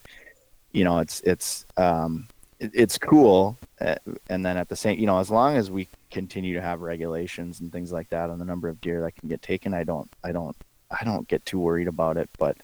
[0.73, 3.59] you know, it's it's um, it's cool.
[3.81, 3.97] uh,
[4.29, 7.61] And then at the same, you know, as long as we continue to have regulations
[7.61, 10.11] and things like that on the number of deer that can get taken, I don't,
[10.23, 10.57] I don't,
[10.91, 12.29] I don't get too worried about it.
[12.39, 12.59] But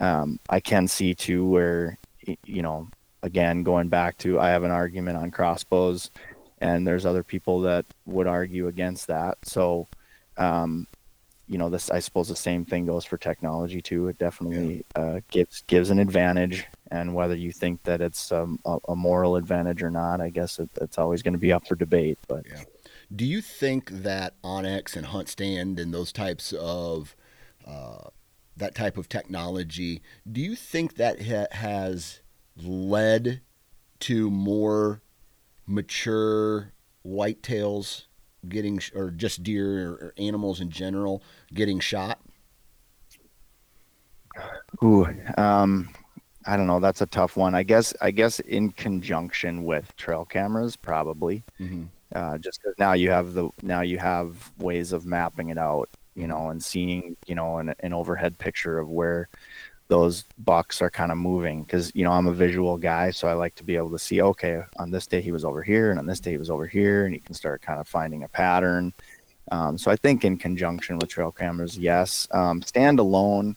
[0.00, 1.98] um, I can see too where
[2.44, 2.88] you know
[3.22, 6.10] again going back to i have an argument on crossbows
[6.60, 9.86] and there's other people that would argue against that so
[10.38, 10.86] um,
[11.48, 14.08] you know this i suppose the same thing goes for technology too.
[14.08, 18.78] It definitely uh, gives gives an advantage and whether you think that it's um, a,
[18.88, 21.74] a moral advantage or not i guess it, it's always going to be up for
[21.74, 22.44] debate but
[23.14, 27.14] Do you think that onX and Hunt Stand and those types of
[27.66, 28.08] uh,
[28.56, 32.20] that type of technology, do you think that ha- has
[32.56, 33.42] led
[34.00, 35.02] to more
[35.66, 36.72] mature
[37.04, 38.04] whitetails
[38.48, 41.22] getting, sh- or just deer or, or animals in general
[41.54, 42.18] getting shot?
[44.82, 45.06] Ooh,
[45.38, 45.88] um,
[46.46, 46.80] I don't know.
[46.80, 47.54] That's a tough one.
[47.54, 47.94] I guess.
[48.00, 51.42] I guess in conjunction with trail cameras, probably.
[51.58, 51.84] Mm-hmm.
[52.14, 55.88] Uh, just 'cause now you have the now you have ways of mapping it out,
[56.14, 59.28] you know, and seeing, you know, an, an overhead picture of where
[59.88, 61.62] those bucks are kind of moving.
[61.62, 64.20] Because you know I'm a visual guy, so I like to be able to see.
[64.22, 66.66] Okay, on this day he was over here, and on this day he was over
[66.66, 68.92] here, and you can start kind of finding a pattern.
[69.52, 72.26] Um, so I think in conjunction with trail cameras, yes.
[72.32, 73.54] Um, standalone,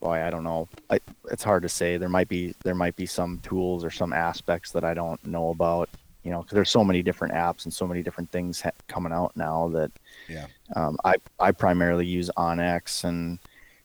[0.00, 0.68] boy, I don't know.
[0.90, 0.98] I,
[1.30, 1.96] it's hard to say.
[1.96, 5.50] There might be there might be some tools or some aspects that I don't know
[5.50, 5.88] about.
[6.24, 9.12] You know, because there's so many different apps and so many different things ha- coming
[9.12, 9.90] out now that
[10.26, 10.46] Yeah.
[10.74, 13.38] um, I I primarily use onX, and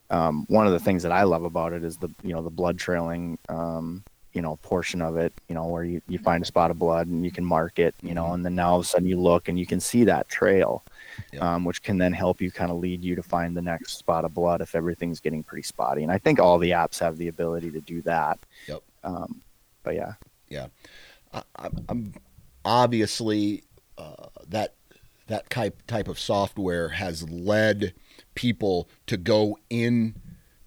[0.10, 2.50] um, one of the things that I love about it is the you know the
[2.50, 4.04] blood trailing um,
[4.34, 5.34] you know portion of it.
[5.48, 7.96] You know where you, you find a spot of blood and you can mark it.
[8.02, 8.34] You know, Mhm.
[8.36, 10.84] and then now all of a sudden you look and you can see that trail,
[11.34, 11.56] Yeah.
[11.56, 14.26] um, which can then help you kind of lead you to find the next spot
[14.26, 16.04] of blood if everything's getting pretty spotty.
[16.04, 18.40] And I think all the apps have the ability to do that.
[18.68, 18.82] Yep.
[19.04, 19.42] Um,
[19.84, 20.14] but yeah,
[21.34, 22.14] I, I'm- I'm
[22.66, 23.64] obviously
[23.98, 24.74] uh, that
[25.28, 27.94] that type type of software has led
[28.36, 30.16] people to go in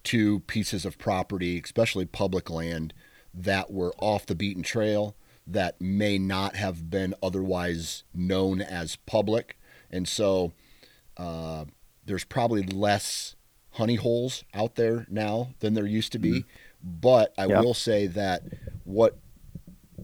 [0.05, 2.93] to pieces of property, especially public land,
[3.33, 9.59] that were off the beaten trail that may not have been otherwise known as public,
[9.91, 10.53] and so
[11.17, 11.65] uh,
[12.05, 13.35] there's probably less
[13.73, 16.45] honey holes out there now than there used to be.
[16.83, 17.63] But I Yep.
[17.65, 18.43] will say that
[18.85, 19.19] what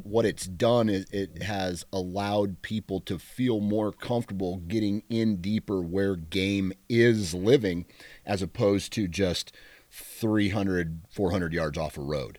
[0.08, 5.80] what it's done is it has allowed people to feel more comfortable getting in deeper
[5.82, 7.84] where game is living
[8.24, 9.52] as opposed to just
[9.90, 12.38] 300 400 yards off a road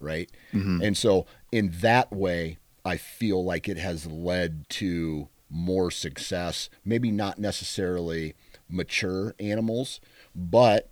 [0.00, 0.84] right Mhm.
[0.84, 7.10] and so in that way i feel like it has led to more success maybe
[7.10, 8.34] not necessarily
[8.68, 10.00] mature animals
[10.34, 10.90] but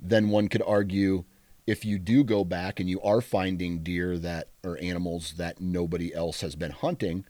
[0.00, 1.24] then one could argue
[1.66, 6.12] if you do go back and you are finding deer that or animals that nobody
[6.14, 7.24] else has been hunting,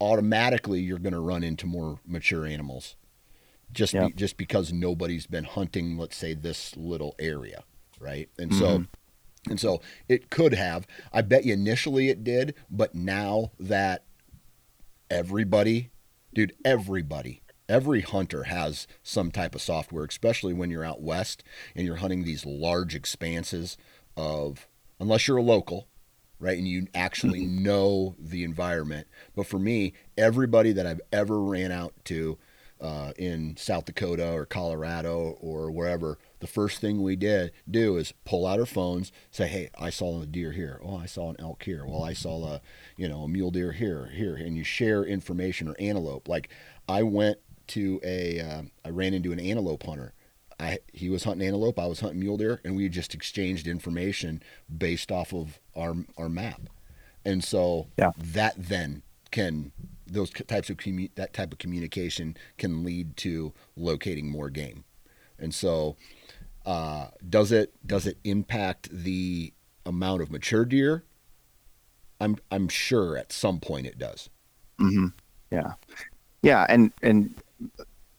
[0.00, 2.96] automatically you're going to run into more mature animals,
[3.72, 4.06] just Yeah.
[4.08, 7.64] be, just because nobody's been hunting, let's say this little area,
[8.00, 8.28] right?
[8.38, 9.50] And so, mm-hmm.
[9.50, 10.86] and so it could have.
[11.12, 14.04] I bet you initially it did, but now that
[15.10, 15.90] everybody,
[16.32, 21.42] dude, everybody every hunter has some type of software, especially when you're out west
[21.74, 23.76] and you're hunting these large expanses
[24.16, 24.68] of,
[25.00, 25.88] unless you're a local,
[26.38, 29.06] right, and you actually know the environment.
[29.34, 32.38] But for me, everybody that I've ever ran out to
[32.80, 38.12] uh, in South Dakota or Colorado or wherever, the first thing we did do is
[38.24, 40.80] pull out our phones, say, "Hey, I saw a deer here.
[40.84, 41.86] Oh, I saw an elk here.
[41.86, 42.60] Well, I saw a,
[42.96, 46.28] you know, a mule deer here, here," and you share information or antelope.
[46.28, 46.50] Like
[46.86, 47.38] I went
[47.68, 50.12] to a, uh, I ran into an antelope hunter.
[50.58, 54.42] I he was hunting antelope, I was hunting mule deer, and we just exchanged information
[54.76, 56.62] based off of our our map.
[57.24, 58.12] And so Yeah.
[58.16, 59.72] that then can
[60.06, 64.84] those types of commu- that type of communication can lead to locating more game.
[65.38, 65.96] And so
[66.64, 69.52] uh, does it does it impact the
[69.84, 71.04] amount of mature deer?
[72.20, 74.28] I'm I'm sure at some point it does.
[74.78, 75.08] hmm
[75.50, 75.74] Yeah,
[76.42, 77.34] yeah, and and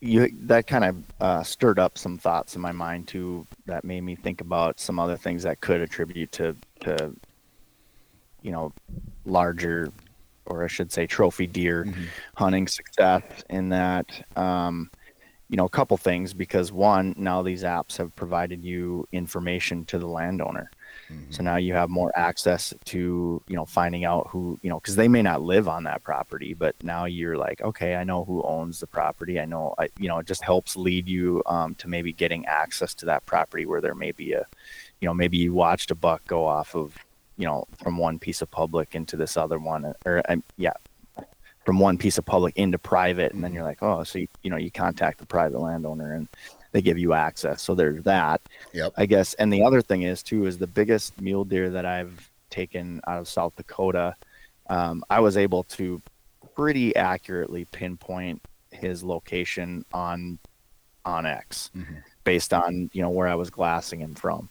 [0.02, 4.02] you that kind of uh, stirred up some thoughts in my mind too that made
[4.02, 7.14] me think about some other things that could attribute to to
[8.42, 8.72] you know
[9.26, 9.92] larger
[10.46, 12.04] or I should say trophy deer mm-hmm.
[12.36, 14.06] hunting success in that
[14.38, 14.92] um,
[15.50, 19.98] you know a couple things because one now these apps have provided you information to
[19.98, 20.70] the landowner
[21.12, 21.32] Mm-hmm.
[21.32, 24.96] So now you have more access to, you know, finding out who, you know, because
[24.96, 28.42] they may not live on that property, but now you're like, okay, I know who
[28.44, 29.40] owns the property.
[29.40, 32.94] I know, I, you know, it just helps lead you um, to maybe getting access
[32.96, 34.46] to that property where there may be a,
[35.00, 36.96] you know, maybe you watched a buck go off of,
[37.38, 40.74] you know, from one piece of public into this other one, or um, yeah,
[41.66, 44.50] from one piece of public into private, and then you're like, oh, so you, you
[44.50, 46.28] know, you contact the private landowner and
[46.76, 47.62] they give you access.
[47.62, 48.42] So there's that.
[48.74, 48.96] Yep.
[48.98, 49.34] I guess.
[49.36, 53.18] And the other thing is too is the biggest mule deer that I've taken out
[53.18, 54.14] of South Dakota.
[54.70, 56.02] Um, I was able to
[56.54, 60.38] pretty accurately pinpoint his location on
[61.06, 61.96] onX mm-hmm.
[62.26, 64.50] based on you know where I was glassing him from.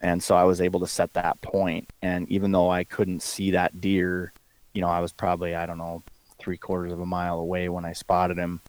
[0.00, 1.90] And so I was able to set that point.
[2.02, 4.32] And even though I couldn't see that deer,
[4.74, 6.04] you know, I was probably, I don't know,
[6.38, 8.60] three quarters of a mile away when I spotted him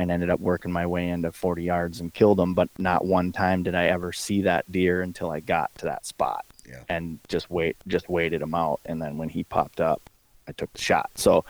[0.00, 2.54] and ended up working my way into 40 yards and killed him.
[2.54, 6.06] But not one time did I ever see that deer until I got to that
[6.06, 6.82] spot yeah.
[6.88, 8.80] and just wait, just waited him out.
[8.86, 10.08] And then when he popped up,
[10.48, 11.10] I took the shot.
[11.16, 11.44] So,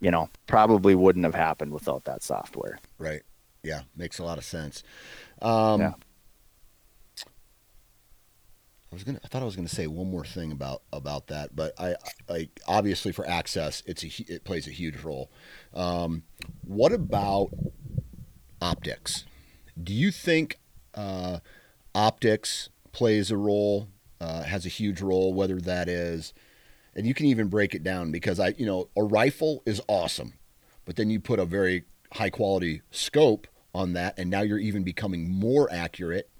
[0.00, 2.78] you know, probably wouldn't have happened without that software.
[2.98, 3.22] Right.
[3.62, 3.82] Yeah.
[3.96, 4.82] Makes a lot of sense.
[5.42, 5.92] Um, yeah.
[8.94, 9.20] I was gonna.
[9.24, 11.96] I thought I was gonna say one more thing about about that, but I,
[12.28, 15.32] I obviously for access, it's a it plays a huge role.
[15.74, 16.22] Um,
[16.62, 17.50] what about
[18.62, 19.24] optics?
[19.82, 20.60] Do you think
[20.94, 21.40] uh,
[21.92, 23.88] optics plays a role?
[24.20, 26.32] Uh, has a huge role, whether that is,
[26.94, 30.34] and you can even break it down because I, you know, a rifle is awesome,
[30.84, 31.82] but then you put a very
[32.12, 36.30] high quality scope on that, and now you're even becoming more accurate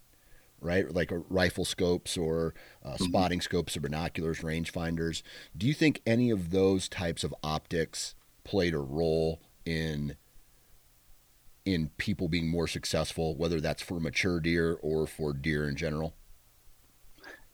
[0.64, 0.92] right?
[0.92, 2.54] Like rifle scopes or
[2.84, 3.04] uh, mm-hmm.
[3.04, 5.22] spotting scopes or binoculars, rangefinders.
[5.56, 10.16] Do you think any of those types of optics played a role in
[11.64, 16.14] in people being more successful, whether that's for mature deer or for deer in general?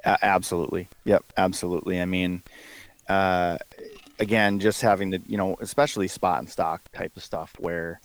[0.05, 0.89] absolutely.
[1.05, 2.01] Yep, absolutely.
[2.01, 2.43] I mean,
[3.09, 3.59] uh,
[4.19, 8.01] again, just having the you know, especially spot and stalk type of stuff where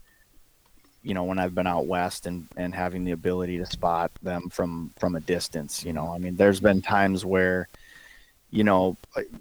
[1.06, 4.50] you know when I've been out west and and having the ability to spot them
[4.50, 5.86] from from a distance.
[5.86, 7.70] You know, I mean, there's been times where,
[8.50, 8.98] you know,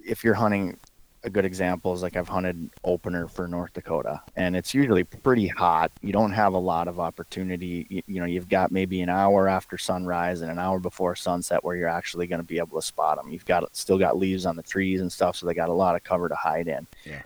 [0.06, 0.76] if you're hunting,
[1.24, 5.48] a good example is like I've hunted opener for North Dakota, and it's usually pretty
[5.48, 5.90] hot.
[6.02, 7.86] You don't have a lot of opportunity.
[7.88, 11.64] You, you know, you've got maybe an hour after sunrise and an hour before sunset
[11.64, 13.32] where you're actually going to be able to spot them.
[13.32, 15.96] You've got still got leaves on the trees and stuff, so they got a lot
[15.96, 16.86] of cover to hide in.
[17.04, 17.22] Yeah.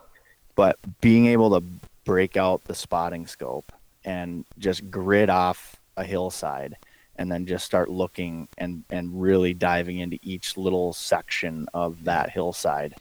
[0.55, 1.67] But being able to
[2.05, 3.73] break out the spotting scope
[4.05, 6.77] and just grid off a hillside
[7.17, 12.31] and then just start looking and and really diving into each little section of that
[12.31, 12.95] hillside.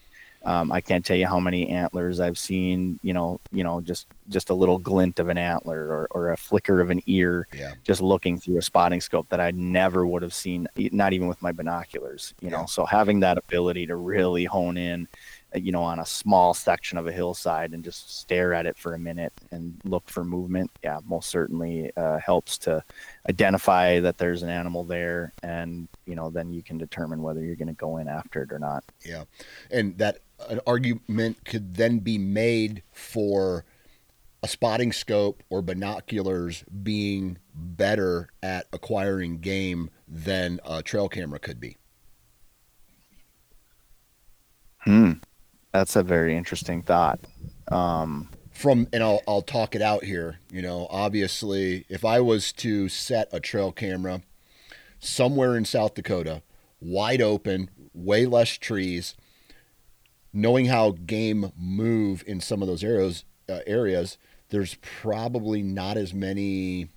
[0.43, 2.99] Um, I can't tell you how many antlers I've seen.
[3.03, 6.37] You know, you know, just just a little glint of an antler or, or a
[6.37, 7.73] flicker of an ear, yeah.
[7.83, 11.41] just looking through a spotting scope that I never would have seen, not even with
[11.41, 12.33] my binoculars.
[12.41, 15.07] You know, so having that ability to really hone in
[15.55, 18.93] you know, on a small section of a hillside and just stare at it for
[18.93, 22.83] a minute and look for movement, yeah, most certainly uh, helps to
[23.29, 27.55] identify that there's an animal there, and you know, then you can determine whether you're
[27.55, 28.83] going to go in after it or not.
[29.05, 29.23] Yeah,
[29.71, 30.19] and that
[30.49, 33.65] an argument could then be made for
[34.43, 41.59] a spotting scope or binoculars being better at acquiring game than a trail camera could
[41.59, 41.77] be.
[44.79, 45.13] Hmm.
[45.72, 47.20] That's a very interesting thought.
[47.72, 50.39] Um, from and I'll I'll talk it out here.
[50.51, 54.22] You know, obviously, if I was to set a trail camera
[54.99, 56.41] somewhere in South Dakota,
[56.82, 59.15] wide open, way less trees,
[60.34, 64.18] knowing how game move in some of those areas, uh, areas,
[64.49, 66.89] there's probably not as many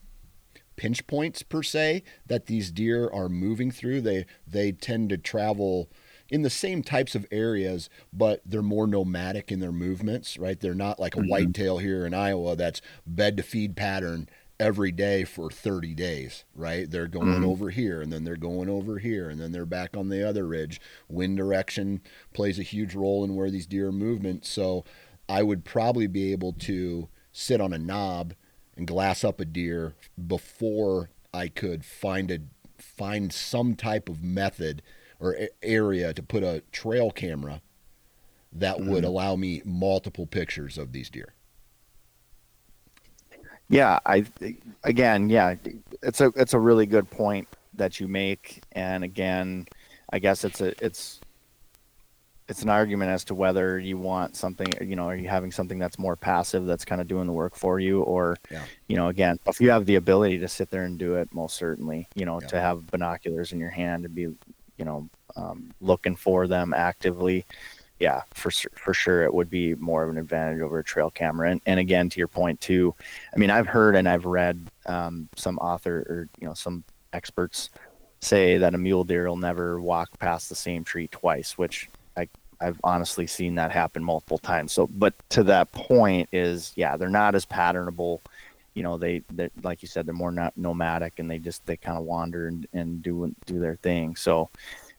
[0.77, 4.01] pinch points per se that these deer are moving through.
[4.01, 5.91] They they tend to travel
[6.31, 10.59] in the same types of areas, but they're more nomadic in their movements, right?
[10.59, 11.29] They're not like a mm-hmm.
[11.29, 14.29] whitetail here in Iowa that's bed to feed pattern
[14.61, 16.89] every day for 30 days, right?
[16.89, 17.47] They're going mm-hmm.
[17.47, 20.47] over here and then they're going over here and then they're back on the other
[20.47, 20.81] ridge.
[21.09, 22.03] Wind direction
[22.35, 24.45] plays a huge role in where these deer are movement.
[24.45, 24.85] So
[25.29, 28.35] I would probably be able to sit on a knob
[28.77, 29.95] and glass up a deer
[30.27, 32.39] before I could find a
[32.77, 34.83] find some type of method
[35.21, 37.61] or area to put a trail camera
[38.53, 38.91] that mm-hmm.
[38.91, 41.35] would allow me multiple pictures of these deer.
[43.69, 44.27] Yeah, I
[44.83, 45.55] again, yeah,
[46.03, 49.67] it's a it's a really good point that you make, and again,
[50.13, 51.21] I guess it's a it's
[52.51, 55.79] it's an argument as to whether you want something, you know, are you having something
[55.79, 58.65] that's more passive that's kind of doing the work for you, or, Yeah.
[58.89, 61.55] you know, again, if you have the ability to sit there and do it, most
[61.55, 62.49] certainly, you know, Yeah.
[62.49, 64.35] to have binoculars in your hand and be,
[64.81, 67.45] you know, um, looking for them actively,
[68.01, 71.51] yeah, for for sure, it would be more of an advantage over a trail camera.
[71.51, 72.95] And and again, to your point too,
[73.35, 77.69] I mean, I've heard and I've read um, some author or you know some experts
[78.21, 82.27] say that a mule deer will never walk past the same tree twice, which I
[82.59, 84.73] I've honestly seen that happen multiple times.
[84.73, 88.21] So, but to that point is, yeah, they're not as patternable.
[88.81, 91.77] You know, they they like you said, they're more not nomadic, and they just they
[91.77, 94.17] kind of wander and, and do do their thing.
[94.17, 94.49] So,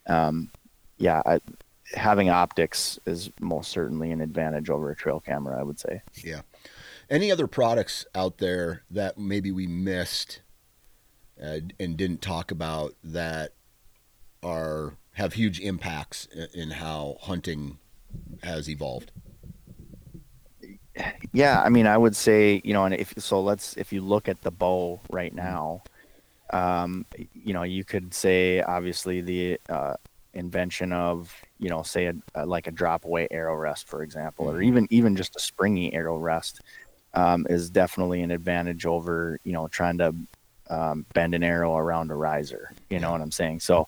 [0.05, 0.51] um,
[0.99, 1.39] yeah, I,
[1.95, 5.59] having optics is most certainly an advantage over a trail camera.
[5.59, 6.03] I would say.
[6.13, 6.41] Yeah.
[7.09, 10.43] Any other products out there that maybe we missed
[11.41, 13.53] uh, and didn't talk about that
[14.43, 17.79] are have huge impacts in, in how hunting
[18.43, 19.11] has evolved?
[21.33, 24.27] Yeah, I mean, I would say, you know, and if so, let's if you look
[24.27, 25.83] at the bow right now,
[26.51, 29.95] um, you know, you could say obviously the uh,
[30.33, 34.49] invention of, you know, say a, a, like a drop away arrow rest, for example,
[34.49, 34.65] or Mhm.
[34.65, 36.61] even even just a springy arrow rest,
[37.13, 40.13] um, is definitely an advantage over, you know, trying to
[40.69, 42.71] um, bend an arrow around a riser.
[42.89, 43.59] You know what I'm saying?
[43.61, 43.87] So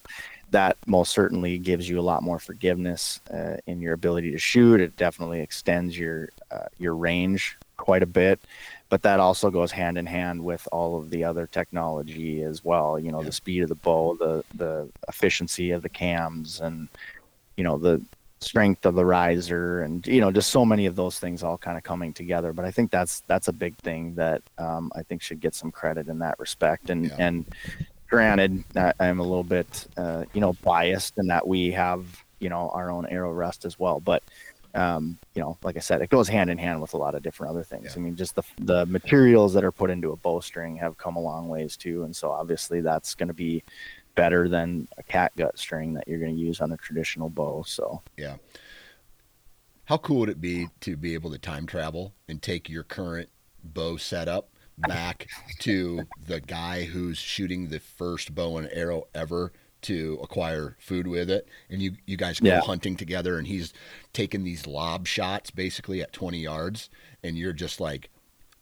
[0.53, 4.79] that most certainly gives you a lot more forgiveness uh, in your ability to shoot.
[4.79, 8.39] It definitely extends your uh, your range quite a bit,
[8.89, 12.99] but that also goes hand in hand with all of the other technology as well.
[12.99, 13.25] You know, Yeah.
[13.25, 16.87] the speed of the bow, the the efficiency of the cams, and
[17.57, 17.99] you know the
[18.39, 21.77] strength of the riser, and you know just so many of those things all kind
[21.77, 22.53] of coming together.
[22.53, 25.71] But I think that's that's a big thing that um, I think should get some
[25.71, 26.89] credit in that respect.
[26.91, 27.15] And Yeah.
[27.17, 27.45] and
[28.13, 32.05] granted, I, I'm a little bit uh, you know biased in that we have
[32.39, 34.21] you know our own arrow rest as well, but
[34.75, 37.21] um, you know, like I said, it goes hand in hand with a lot of
[37.23, 37.85] different other things.
[37.85, 37.93] Yeah.
[37.95, 41.19] I mean, just the the materials that are put into a bowstring have come a
[41.19, 43.63] long ways too, and so obviously that's going to be
[44.15, 47.63] better than a catgut string that you're going to use on a traditional bow.
[47.65, 48.35] So Yeah.
[49.85, 53.27] How cool would it be to be able to time travel and take your current
[53.63, 55.27] bow setup back
[55.59, 59.51] to the guy who's shooting the first bow and arrow ever
[59.81, 62.61] to acquire food with it and you you guys go Yeah.
[62.61, 63.73] hunting together and he's
[64.13, 66.89] taking these lob shots basically at 20 yards
[67.21, 68.09] and you're just like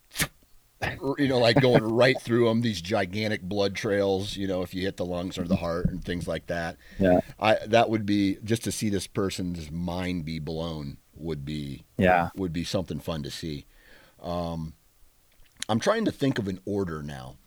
[1.20, 4.82] you know like going right through them these gigantic blood trails you know if you
[4.82, 8.38] hit the lungs or the heart and things like that yeah, I that would be
[8.44, 13.22] just to see this person's mind be blown would be yeah, would be something fun
[13.24, 13.66] to see.
[14.24, 14.74] Um,
[15.72, 17.38] I'm trying to think of an order now,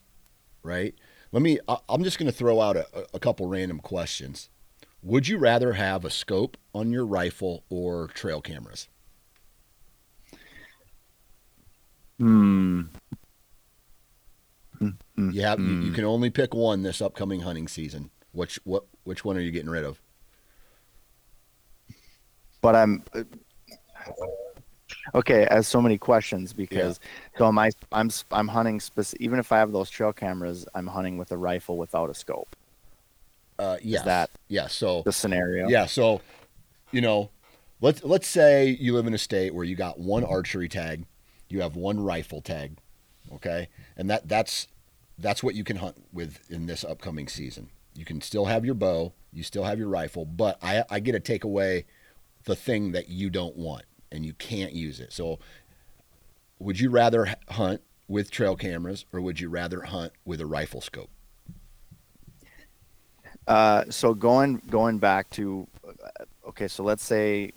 [0.63, 0.95] right?
[1.31, 1.59] Let me.
[1.69, 4.49] I- I'm just going to throw out a, a couple random questions.
[5.03, 8.89] Would you rather have a scope on your rifle or trail cameras?
[12.19, 12.83] hmm.
[15.17, 15.61] Hmm, You have.
[15.61, 15.95] You, you hmm.
[15.95, 18.11] can only pick one this upcoming hunting season.
[18.33, 20.01] Which what which one are you getting rid of?
[22.63, 23.05] but I'm
[25.15, 25.47] okay.
[25.47, 27.01] As so many questions because
[27.37, 27.71] so am I.
[27.93, 31.37] I'm I'm hunting spec- even if I have those trail cameras, I'm hunting with a
[31.37, 32.57] rifle without a scope.
[33.59, 34.05] Uh, yes.
[34.05, 34.67] that- yeah.
[34.67, 35.69] So The scenario.
[35.69, 36.21] Yeah, so
[36.91, 37.31] you know,
[37.81, 41.07] let's let's say you live in a state where you got one archery tag,
[41.49, 42.79] you have one rifle tag,
[43.33, 43.69] okay?
[43.97, 44.69] And that that's
[45.19, 47.71] that's what you can hunt with in this upcoming season.
[47.95, 51.13] You can still have your bow, you still have your rifle, but I I get
[51.13, 51.85] to take away
[52.45, 53.85] the thing that you don't want
[54.15, 55.13] and you can't use it.
[55.13, 55.39] So
[56.59, 60.81] would you rather hunt with trail cameras or would you rather hunt with a rifle
[60.81, 61.11] scope?
[63.47, 67.51] Uh, so going going back to uh, okay, so let's say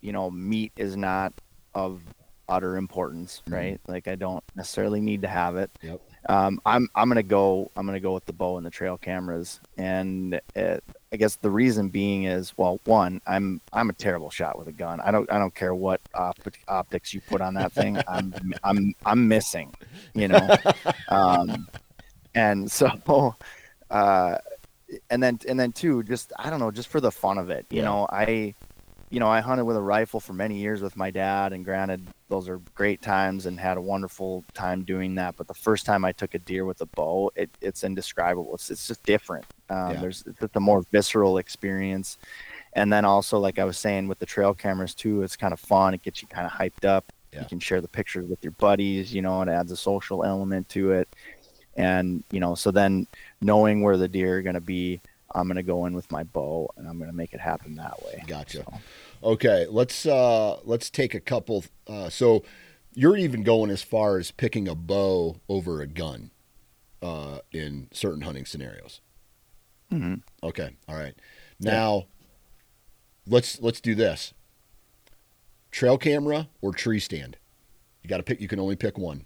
[0.00, 1.32] you know meat is not
[1.74, 2.00] of
[2.48, 3.52] utter importance, Mhm.
[3.52, 3.80] right?
[3.86, 5.70] Like I don't necessarily need to have it.
[5.82, 6.00] Yep.
[6.28, 9.60] Um, I'm I'm gonna go I'm gonna go with the bow and the trail cameras,
[9.76, 10.78] and uh
[11.12, 14.72] I guess the reason being is well, one, I'm I'm a terrible shot with a
[14.72, 15.00] gun.
[15.00, 16.38] I don't I don't care what op-
[16.68, 18.00] optics you put on that thing.
[18.08, 18.34] I'm
[18.64, 19.74] I'm I'm missing,
[20.14, 20.52] you know.
[21.08, 21.68] Um,
[22.34, 22.90] and so,
[23.90, 24.38] uh,
[25.10, 27.66] and then and then two, just I don't know, just for the fun of it,
[27.70, 27.82] you Yeah.
[27.82, 28.54] know, I,
[29.10, 32.06] you know, I hunted with a rifle for many years with my dad, and granted,
[32.28, 35.36] those are great times and had a wonderful time doing that.
[35.36, 38.54] But the first time I took a deer with a bow, it, it's indescribable.
[38.54, 39.44] It's it's just different.
[39.70, 40.00] Um, Yeah.
[40.00, 42.18] There's it's a more visceral experience,
[42.72, 45.60] and then also like I was saying with the trail cameras too, it's kind of
[45.60, 45.94] fun.
[45.94, 47.12] It gets you kind of hyped up.
[47.32, 47.40] Yeah.
[47.42, 49.14] You can share the pictures with your buddies.
[49.14, 51.08] You know, it adds a social element to it.
[51.76, 53.06] And you know, so then
[53.40, 55.00] knowing where the deer are going to be,
[55.34, 57.76] I'm going to go in with my bow and I'm going to make it happen
[57.76, 58.24] that way.
[58.26, 58.64] Gotcha.
[58.64, 58.72] So,
[59.22, 62.44] Okay, let's uh let's take a couple uh so
[62.94, 66.30] you're even going as far as picking a bow over a gun
[67.02, 69.00] uh in certain hunting scenarios.
[69.92, 70.22] mhm.
[70.42, 71.14] Okay, all right.
[71.60, 72.06] Now
[73.26, 74.32] let's let's do this.
[75.70, 77.36] Trail camera or tree stand?
[78.02, 79.24] You got to pick you can only pick one.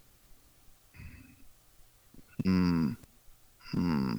[2.45, 2.93] Hmm.
[3.72, 4.16] Hmm.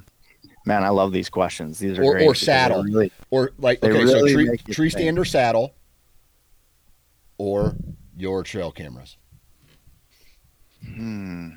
[0.66, 1.80] Man, I love these questions.
[1.80, 2.84] These are Or- great or saddle.
[2.84, 5.74] Really, Or like okay, really so tree tree stand or saddle
[7.38, 7.76] or
[8.16, 9.18] your trail cameras.
[10.86, 11.52] hmm.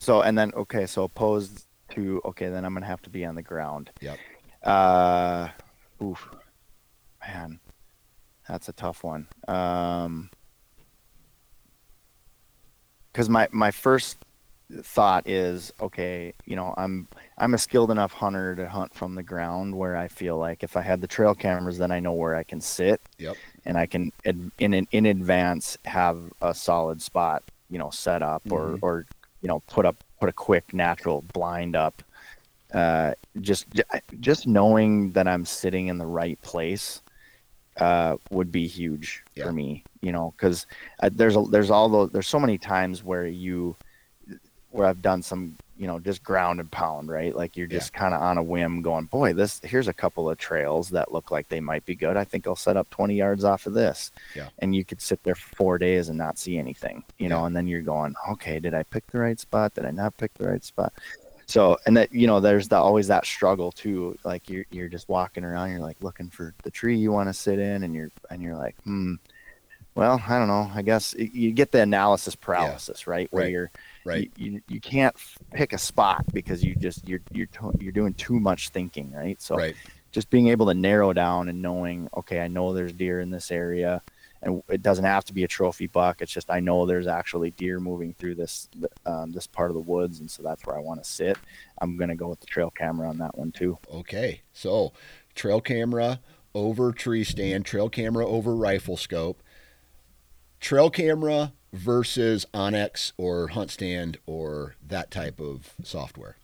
[0.00, 3.34] So and then okay, so opposed to okay, then I'm gonna have to be on
[3.36, 3.90] the ground.
[4.00, 4.18] Yep.
[4.64, 5.48] Uh,
[6.02, 6.28] oof,
[7.26, 7.60] man,
[8.48, 9.28] that's a tough one.
[9.46, 10.30] Um,
[13.12, 14.18] because my my first
[14.82, 17.08] thought is okay, you know, I'm
[17.38, 20.76] I'm a skilled enough hunter to hunt from the ground where I feel like if
[20.76, 23.00] I had the trail cameras, then I know where I can sit.
[23.18, 23.36] Yep.
[23.64, 28.42] And I can in in, in advance have a solid spot, you know, set up
[28.50, 28.78] or Mhm.
[28.82, 29.06] or
[29.40, 32.02] you know put up put a quick natural blind up.
[32.74, 33.66] Uh, just
[34.20, 37.00] just knowing that I'm sitting in the right place
[37.78, 39.44] uh, would be huge Yeah.
[39.44, 39.84] for me.
[40.02, 40.66] You know, because
[41.02, 43.74] uh, there's a, there's all those there's so many times where you
[44.70, 47.78] where I've done some you know just ground and pound right like you're Yeah.
[47.78, 51.12] just kind of on a whim going boy this here's a couple of trails that
[51.12, 53.74] look like they might be good I think I'll set up 20 yards off of
[53.74, 54.48] this Yeah.
[54.58, 57.46] and you could sit there for four days and not see anything you know Yeah.
[57.46, 60.34] and then you're going okay did I pick the right spot did I not pick
[60.34, 60.92] the right spot
[61.46, 65.08] so and that you know there's the, always that struggle too like you're you're just
[65.08, 68.10] walking around you're like looking for the tree you want to sit in and you're
[68.30, 69.14] and you're like hmm
[69.94, 73.52] well i don't know i guess you get the analysis paralysis right where Right.
[73.52, 73.70] you're
[74.04, 74.30] Right.
[74.36, 78.14] you, you, you can't f- pick a spot because you just you're you're you're doing
[78.14, 79.76] too much thinking right so right.
[80.12, 83.50] just being able to narrow down and knowing okay i know there's deer in this
[83.50, 84.00] area
[84.40, 87.50] and it doesn't have to be a trophy buck it's just i know there's actually
[87.52, 88.68] deer moving through this
[89.04, 91.36] um, this part of the woods and so that's where i want to sit
[91.82, 94.42] i'm going to go with the trail camera on that one too Okay.
[94.52, 94.92] So,
[95.34, 96.20] trail camera
[96.54, 99.42] over tree stand, trail camera over rifle scope.
[100.60, 106.36] Trail camera versus onX or HuntStand or that type of software.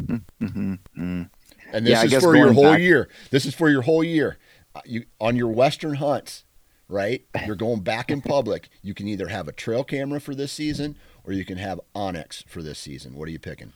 [0.00, 0.74] mm-hmm.
[0.96, 1.30] mm
[1.72, 3.08] And this Yeah, is for your whole back- year.
[3.30, 4.38] This is for your whole year.
[4.74, 6.44] Uh, You on your western hunts,
[6.88, 7.24] right?
[7.46, 8.68] You're going back in public.
[8.82, 12.44] You can either have a trail camera for this season or you can have onX
[12.48, 13.14] for this season.
[13.14, 13.72] What are you picking?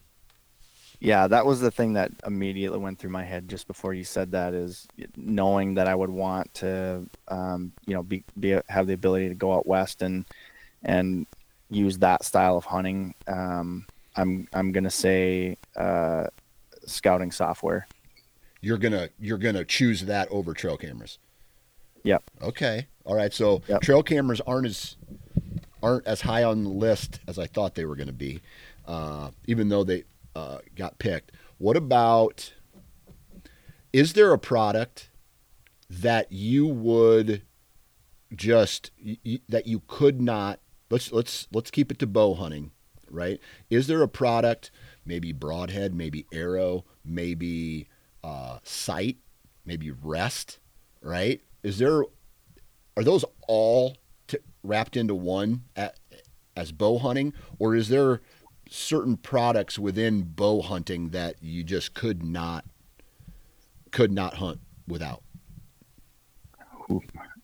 [1.02, 4.30] Yeah, that was the thing that immediately went through my head just before you said
[4.30, 4.86] that is
[5.16, 9.34] knowing that I would want to, um, you know, be, be have the ability to
[9.34, 10.24] go out west and
[10.84, 11.26] and
[11.70, 13.16] use that style of hunting.
[13.26, 13.84] Um,
[14.14, 16.26] I'm I'm gonna say uh,
[16.86, 17.88] scouting software.
[18.60, 21.18] You're gonna you're gonna choose that over trail cameras.
[22.04, 22.22] Yep.
[22.42, 22.86] Okay.
[23.04, 23.34] All right.
[23.34, 23.80] So Yep.
[23.80, 24.94] trail cameras aren't as
[25.82, 28.40] aren't as high on the list as I thought they were going to be,
[28.86, 31.32] uh, even though they uh, got picked.
[31.58, 32.52] What about?
[33.92, 35.10] Is there a product
[35.90, 37.42] that you would
[38.34, 38.90] just
[39.48, 40.60] that you could not?
[40.90, 42.72] Let's let's let's keep it to bow hunting,
[43.10, 43.38] right?
[43.70, 44.70] Is there a product,
[45.04, 47.88] maybe broadhead, maybe arrow, maybe
[48.24, 49.18] uh, sight,
[49.64, 50.58] maybe rest,
[51.02, 51.40] right?
[51.62, 52.04] Is there
[52.96, 53.96] are those all
[54.28, 55.98] t- wrapped into one at,
[56.56, 58.20] as bow hunting, or is there
[58.72, 62.64] certain products within bow hunting that you just could not
[63.90, 65.22] could not hunt without?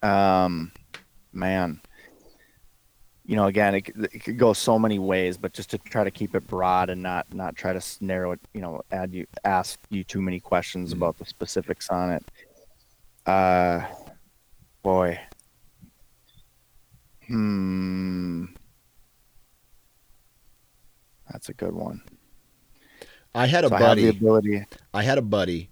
[0.02, 0.72] Um,
[1.32, 1.80] man,
[3.26, 6.10] you know, again, it, it could go so many ways, but just to try to
[6.10, 9.78] keep it broad and not not try to narrow it, you know, add you ask
[9.90, 10.96] you too many questions Mhm.
[10.96, 12.24] about the specifics on it.
[13.26, 13.86] Uh,
[14.82, 15.20] boy.
[17.26, 18.46] Hmm.
[21.30, 22.02] That's a good one.
[23.34, 24.08] I had a So I the buddy.
[24.08, 24.64] ability.
[24.94, 25.70] I had a buddy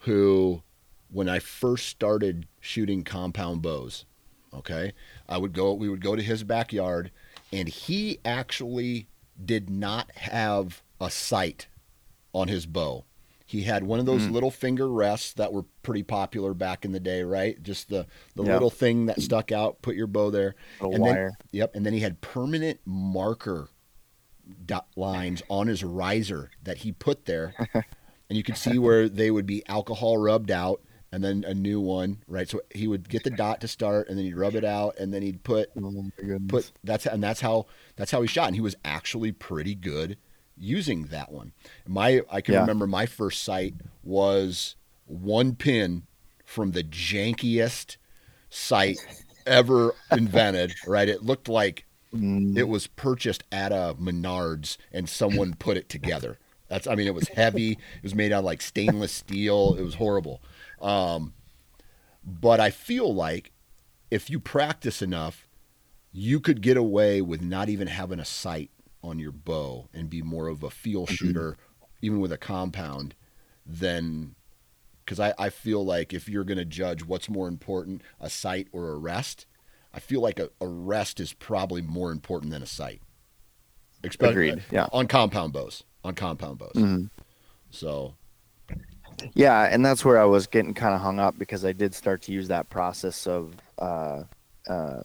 [0.00, 0.62] who,
[1.10, 4.04] when I first started shooting compound bows,
[4.52, 4.92] okay,
[5.28, 5.72] I would go.
[5.74, 7.10] We would go to his backyard,
[7.52, 9.08] and he actually
[9.44, 11.66] did not have a sight
[12.32, 13.04] on his bow.
[13.46, 14.32] He had one of those Mm.
[14.32, 17.62] little finger rests that were pretty popular back in the day, right?
[17.62, 18.54] Just the the Yeah.
[18.54, 19.82] little thing that stuck out.
[19.82, 20.54] Put your bow there.
[20.80, 21.32] A And then- wire.
[21.52, 21.74] Yep.
[21.76, 23.68] And then he had permanent marker
[24.66, 27.54] dot lines on his riser that he put there.
[28.28, 30.80] and you could see where they would be alcohol rubbed out
[31.12, 32.48] and then a new one, right?
[32.48, 35.14] So he would get the dot to start, and then he'd rub it out, and
[35.14, 36.10] then he'd put Oh
[36.48, 37.66] put that's and that's how
[37.96, 40.16] that's how he shot, and he was actually pretty good
[40.56, 41.52] using that one.
[41.86, 42.60] My I can Yeah.
[42.60, 44.74] remember my first sight was
[45.06, 46.02] one pin
[46.44, 47.96] from the jankiest
[48.50, 48.98] sight
[49.46, 50.74] ever invented.
[50.84, 51.08] Right?
[51.08, 56.38] It looked like Mm, it was purchased at a Menards and someone put it together.
[56.68, 57.72] That's I mean it was heavy.
[57.72, 59.74] It was made out of like stainless steel.
[59.78, 60.42] It was horrible.
[60.80, 61.34] Um,
[62.24, 63.52] but I feel like
[64.10, 65.48] if you practice enough,
[66.12, 68.70] you could get away with not even having a sight
[69.02, 71.56] on your bow and be more of a feel shooter,
[72.00, 73.14] even with a compound,
[73.66, 74.34] than
[75.04, 78.68] because I, I feel like if you're going to judge what's more important, a sight
[78.72, 79.46] or a rest,
[79.94, 83.00] I feel like a, a rest is probably more important than a sight.
[84.02, 84.64] Especially Agreed.
[84.70, 84.88] Yeah.
[84.92, 85.84] on compound bows.
[86.02, 86.72] On compound bows.
[86.74, 87.10] Mhm.
[87.70, 88.14] So
[89.34, 92.22] Yeah, and that's where I was getting kind of hung up because I did start
[92.22, 94.24] to use that process of uh,
[94.68, 95.02] uh,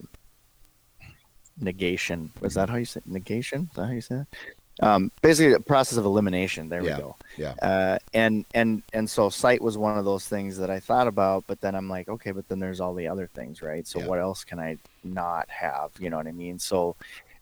[1.60, 2.32] negation.
[2.40, 3.68] Was that how you say negation?
[3.70, 4.26] Is that how you say that?
[4.82, 6.68] Um, basically, a process of elimination.
[6.68, 6.96] There Yeah.
[6.96, 7.16] we go.
[7.36, 7.54] yeah.
[7.62, 11.44] Uh, and and and so sight was one of those things that I thought about,
[11.46, 13.86] but then I'm like, okay, but then there's all the other things, right?
[13.86, 14.06] So Yeah.
[14.06, 15.90] what else can I not have?
[15.98, 16.58] You know what I mean?
[16.58, 16.96] So,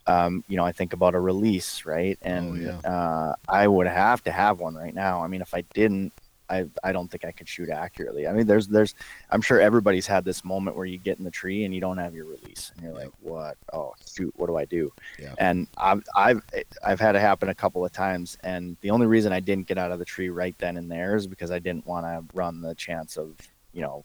[0.07, 2.19] um, you know, I think about a release, right?
[2.23, 2.79] And yeah.
[2.91, 5.23] uh, I would have to have one right now.
[5.23, 6.13] I mean, if I didn't,
[6.51, 8.27] I I don't think I could shoot accurately.
[8.27, 8.95] I mean, there's there's
[9.31, 11.99] I'm sure everybody's had this moment where you get in the tree and you don't
[11.99, 13.57] have your release, and you're like, what?
[13.73, 14.93] Oh shoot, what do I do?
[15.19, 15.35] Yeah.
[15.39, 16.43] And I've I've
[16.85, 19.79] I've had it happen a couple of times, and the only reason I didn't get
[19.79, 22.61] out of the tree right then and there is because I didn't want to run
[22.61, 23.37] the chance of
[23.73, 24.05] you know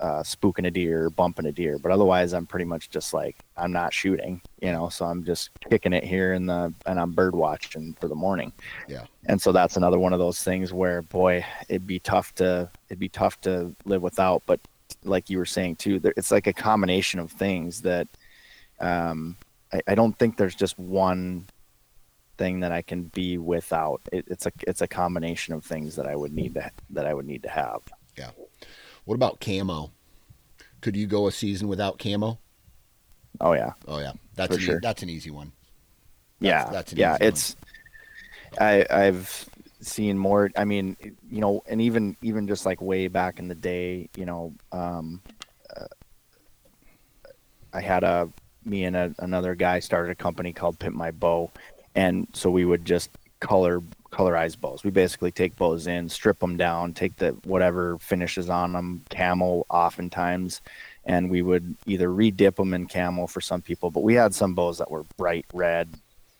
[0.00, 1.78] uh, spooking a deer, bumping a deer.
[1.78, 4.88] But otherwise, I'm pretty much just like I'm not shooting, you know.
[4.88, 8.52] So I'm just kicking it here in the and I'm bird watching for the morning.
[8.88, 9.04] Yeah.
[9.26, 12.98] And so that's another one of those things where, boy, it'd be tough to it'd
[12.98, 14.42] be tough to live without.
[14.46, 14.60] But
[15.04, 18.08] like you were saying too, there, it's like a combination of things that
[18.80, 19.36] um,
[19.72, 21.46] I, I don't think there's just one
[22.38, 24.00] thing that I can be without.
[24.12, 27.14] It, it's a it's a combination of things that I would need to that I
[27.14, 27.82] would need to have.
[29.04, 29.92] What about camo?
[30.80, 32.38] Could you go a season without camo?
[33.40, 34.80] Oh yeah, Oh yeah, that's an, sure.
[34.80, 35.52] that's an easy one.
[36.40, 37.14] yeah, that's an yeah.
[37.14, 37.28] easy one.
[37.28, 37.56] It's
[38.58, 39.48] I I've
[39.80, 40.50] seen more.
[40.56, 40.96] I mean,
[41.30, 45.20] you know, and even even just like way back in the day, you know, um,
[45.76, 45.86] uh,
[47.72, 48.28] I had a
[48.64, 51.50] me and a, another guy started a company called Pimp My Bow,
[51.94, 53.82] and so we would just color
[54.12, 54.84] colorize bows.
[54.84, 59.64] We basically take bows in, strip them down, take the whatever finishes on them, camo
[59.70, 60.60] oftentimes,
[61.06, 64.54] and we would either redip them in camo for some people, but we had some
[64.54, 65.88] bows that were bright red,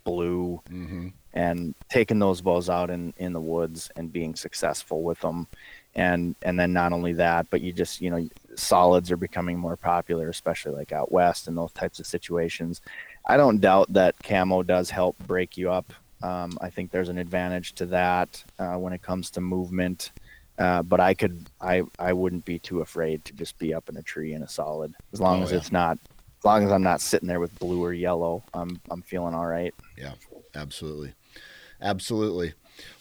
[0.05, 1.09] blue, Mm-hmm.
[1.33, 5.47] and taking those bows out in in the woods and being successful with them
[5.95, 9.77] and and then not only that but you just you know solids are becoming more
[9.77, 12.81] popular especially like out west and those types of situations
[13.27, 15.93] i don't doubt that camo does help break you up
[16.23, 20.13] um, i think there's an advantage to that uh, when it comes to movement
[20.59, 23.97] uh, but i could i i wouldn't be too afraid to just be up in
[23.97, 25.59] a tree in a solid as long Oh, as yeah.
[25.59, 29.03] it's not as long as i'm not sitting there with blue or yellow i'm i'm
[29.03, 30.13] feeling all right Yeah,
[30.55, 31.15] absolutely.
[31.81, 32.55] Absolutely.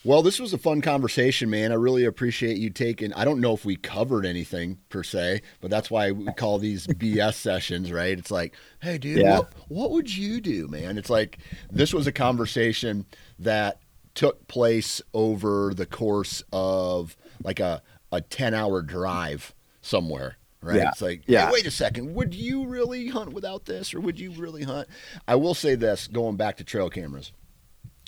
[0.04, 1.70] Well, this was a fun conversation, man.
[1.72, 3.12] I really appreciate you taking.
[3.14, 6.86] I don't know if we covered anything per se, but that's why we call these
[6.88, 8.18] BS sessions, right?
[8.18, 9.38] It's like, hey, dude, Yeah.
[9.38, 10.98] what, what would you do, man?
[10.98, 11.38] It's like
[11.70, 13.06] this was a conversation
[13.38, 13.78] that
[14.14, 20.36] took place over the course of like a, a 10 hour drive somewhere.
[20.60, 20.76] Right.
[20.76, 20.90] Yeah.
[20.90, 21.46] It's like, Yeah.
[21.46, 22.14] hey, wait a second.
[22.14, 24.86] Would you really hunt without this or would you really hunt?
[25.26, 27.32] I will say this going back to trail cameras,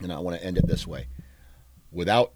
[0.03, 1.07] and I want to end it this way.
[1.95, 2.32] Without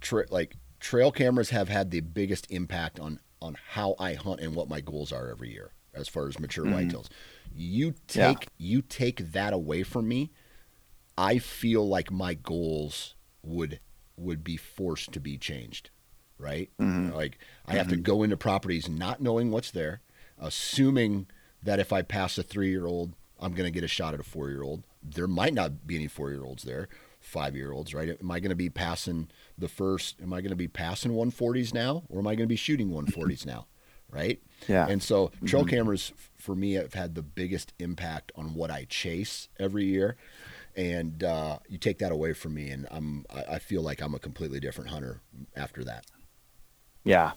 [0.00, 4.54] tra- like trail cameras have had the biggest impact on on how I hunt and
[4.54, 6.72] what my goals are every year as far as mature Mhm.
[6.90, 7.08] whitetails.
[7.54, 8.28] You Yeah.
[8.34, 10.30] take you take that away from me,
[11.18, 13.80] I feel like my goals would
[14.16, 15.90] would be forced to be changed,
[16.38, 16.70] right?
[16.80, 17.12] Mhm.
[17.14, 20.00] Like I have to go into properties not knowing what's there,
[20.38, 21.26] assuming
[21.62, 24.20] that if I pass a three year old, I'm going to get a shot at
[24.20, 24.84] a four year old.
[25.02, 26.88] There might not be any four year olds there,
[27.22, 28.10] five year olds, right?
[28.20, 29.28] Am I going to be passing
[29.58, 30.20] the first?
[30.22, 32.90] Am I going to be passing 140s now, or am I going to be shooting
[32.90, 33.66] 140s now,
[34.10, 34.40] right?
[34.68, 38.84] yeah And so trail cameras for me have had the biggest impact on what I
[38.88, 40.16] chase every year.
[40.76, 44.14] And uh, you take that away from me, and I'm I, I feel like I'm
[44.14, 45.20] a completely different hunter
[45.56, 46.06] after that.
[47.04, 47.32] Yeah,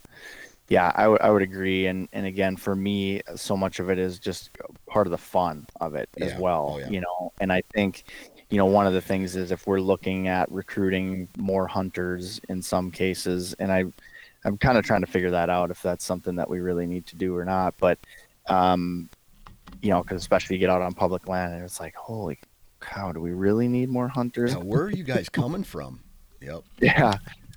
[0.70, 4.00] yeah, I would I would agree, and and again, for me, so much of it
[4.00, 4.52] is just
[4.88, 6.90] part of the fun of it as well, Oh, yeah.
[6.90, 7.34] you know.
[7.40, 8.04] And I think,
[8.50, 12.62] you know, one of the things is if we're looking at recruiting more hunters in
[12.62, 13.86] some cases, and I,
[14.44, 17.06] I'm kind of trying to figure that out if that's something that we really need
[17.08, 17.76] to do or not.
[17.78, 17.98] But,
[18.48, 19.10] um,
[19.82, 22.40] you know, because especially you get out on public land and it's like, holy
[22.80, 24.54] cow, do we really need more hunters?
[24.54, 26.02] Yeah, where are you guys coming from?
[26.42, 26.64] Yep.
[26.80, 27.16] yeah.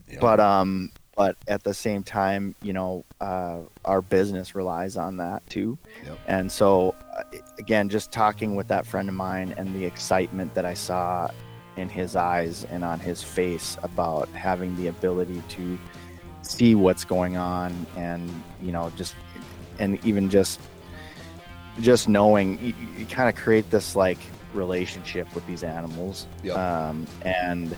[0.09, 0.20] yep.
[0.20, 5.45] But um, but at the same time, you know, uh, our business relies on that
[5.51, 5.77] too.
[6.07, 6.19] Yep.
[6.28, 7.24] And so, uh,
[7.59, 11.28] again, just talking with that friend of mine and the excitement that I saw
[11.77, 15.77] in his eyes and on his face about having the ability to
[16.43, 18.31] see what's going on and
[18.62, 19.15] you know just
[19.81, 20.61] and even just
[21.81, 24.19] just knowing you, you kind of create this like
[24.55, 26.57] relationship with these animals Yep.
[26.57, 27.77] um, and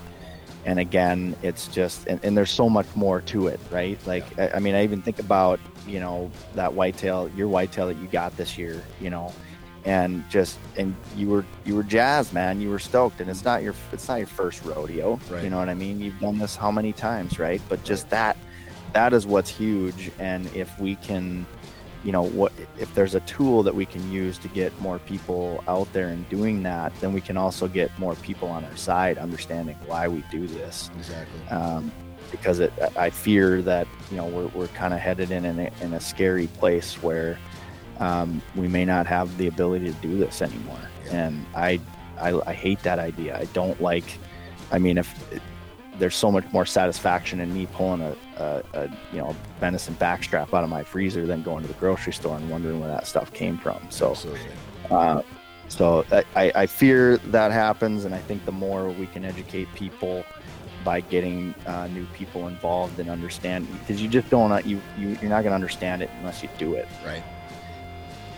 [0.64, 3.98] and again it's just and, and there's so much more to it right?
[4.06, 7.96] Like I, I mean i even think about you know that whitetail your whitetail that
[7.98, 9.32] you got this year you know
[9.84, 12.60] and just and you were you were jazzed man.
[12.60, 13.20] You were stoked.
[13.20, 15.18] And it's not your it's not your first rodeo.
[15.30, 15.44] Right.
[15.44, 16.00] you know what i mean?
[16.00, 17.60] You've done this how many times right?
[17.68, 18.36] But just that
[18.92, 20.10] that is what's huge.
[20.18, 21.46] And if we can
[22.04, 25.62] you know what if there's a tool that we can use to get more people
[25.68, 29.18] out there and doing that then we can also get more people on our side
[29.18, 31.40] understanding why we do this exactly.
[31.48, 31.92] um,
[32.30, 35.92] because it, I fear that you know we're, we're kind of headed in a, in
[35.92, 37.38] a scary place where
[37.98, 41.26] um, we may not have the ability to do this anymore, Yeah.
[41.26, 41.80] and I,
[42.18, 43.36] I I hate that idea.
[43.38, 44.16] I don't like.
[44.72, 45.12] I mean, if
[46.00, 50.52] there's so much more satisfaction in me pulling a, a, a you know venison backstrap
[50.52, 53.32] out of my freezer than going to the grocery store and wondering where that stuff
[53.32, 53.78] came from.
[53.90, 54.16] So
[54.90, 55.22] uh,
[55.68, 56.04] so
[56.34, 60.24] I- I, fear that happens, and I think the more we can educate people
[60.82, 65.30] by getting uh, new people involved and understand, because you just don't you, you you're
[65.30, 66.88] not going to understand it unless you do it.
[67.06, 67.22] Right.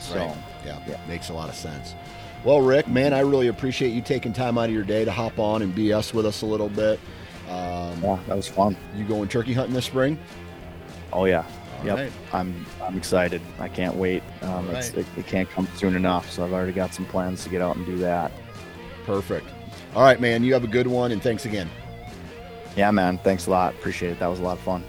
[0.01, 0.37] So Right.
[0.67, 0.97] Yeah, Yeah.
[1.09, 1.95] makes a lot of sense.
[2.45, 5.39] Well, Rick, man, I really appreciate you taking time out of your day to hop
[5.39, 6.99] on and BS with us a little bit.
[7.49, 8.77] Um, yeah, that was fun.
[8.97, 10.19] You going turkey hunting this spring?
[11.13, 11.45] Oh yeah,
[11.81, 11.97] All Yep.
[11.99, 12.13] right.
[12.33, 13.43] I'm I'm excited.
[13.59, 14.23] I can't wait.
[14.43, 14.99] Um, it's, right.
[14.99, 17.77] it, it can't come soon enough, so I've already got some plans to get out
[17.77, 18.33] and do that.
[19.05, 19.47] Perfect.
[19.95, 20.43] All right, man.
[20.45, 21.69] You have a good one, and thanks again.
[22.77, 23.19] Yeah, man.
[23.19, 23.75] Thanks a lot.
[23.75, 24.19] Appreciate it.
[24.21, 24.83] That was a lot of fun.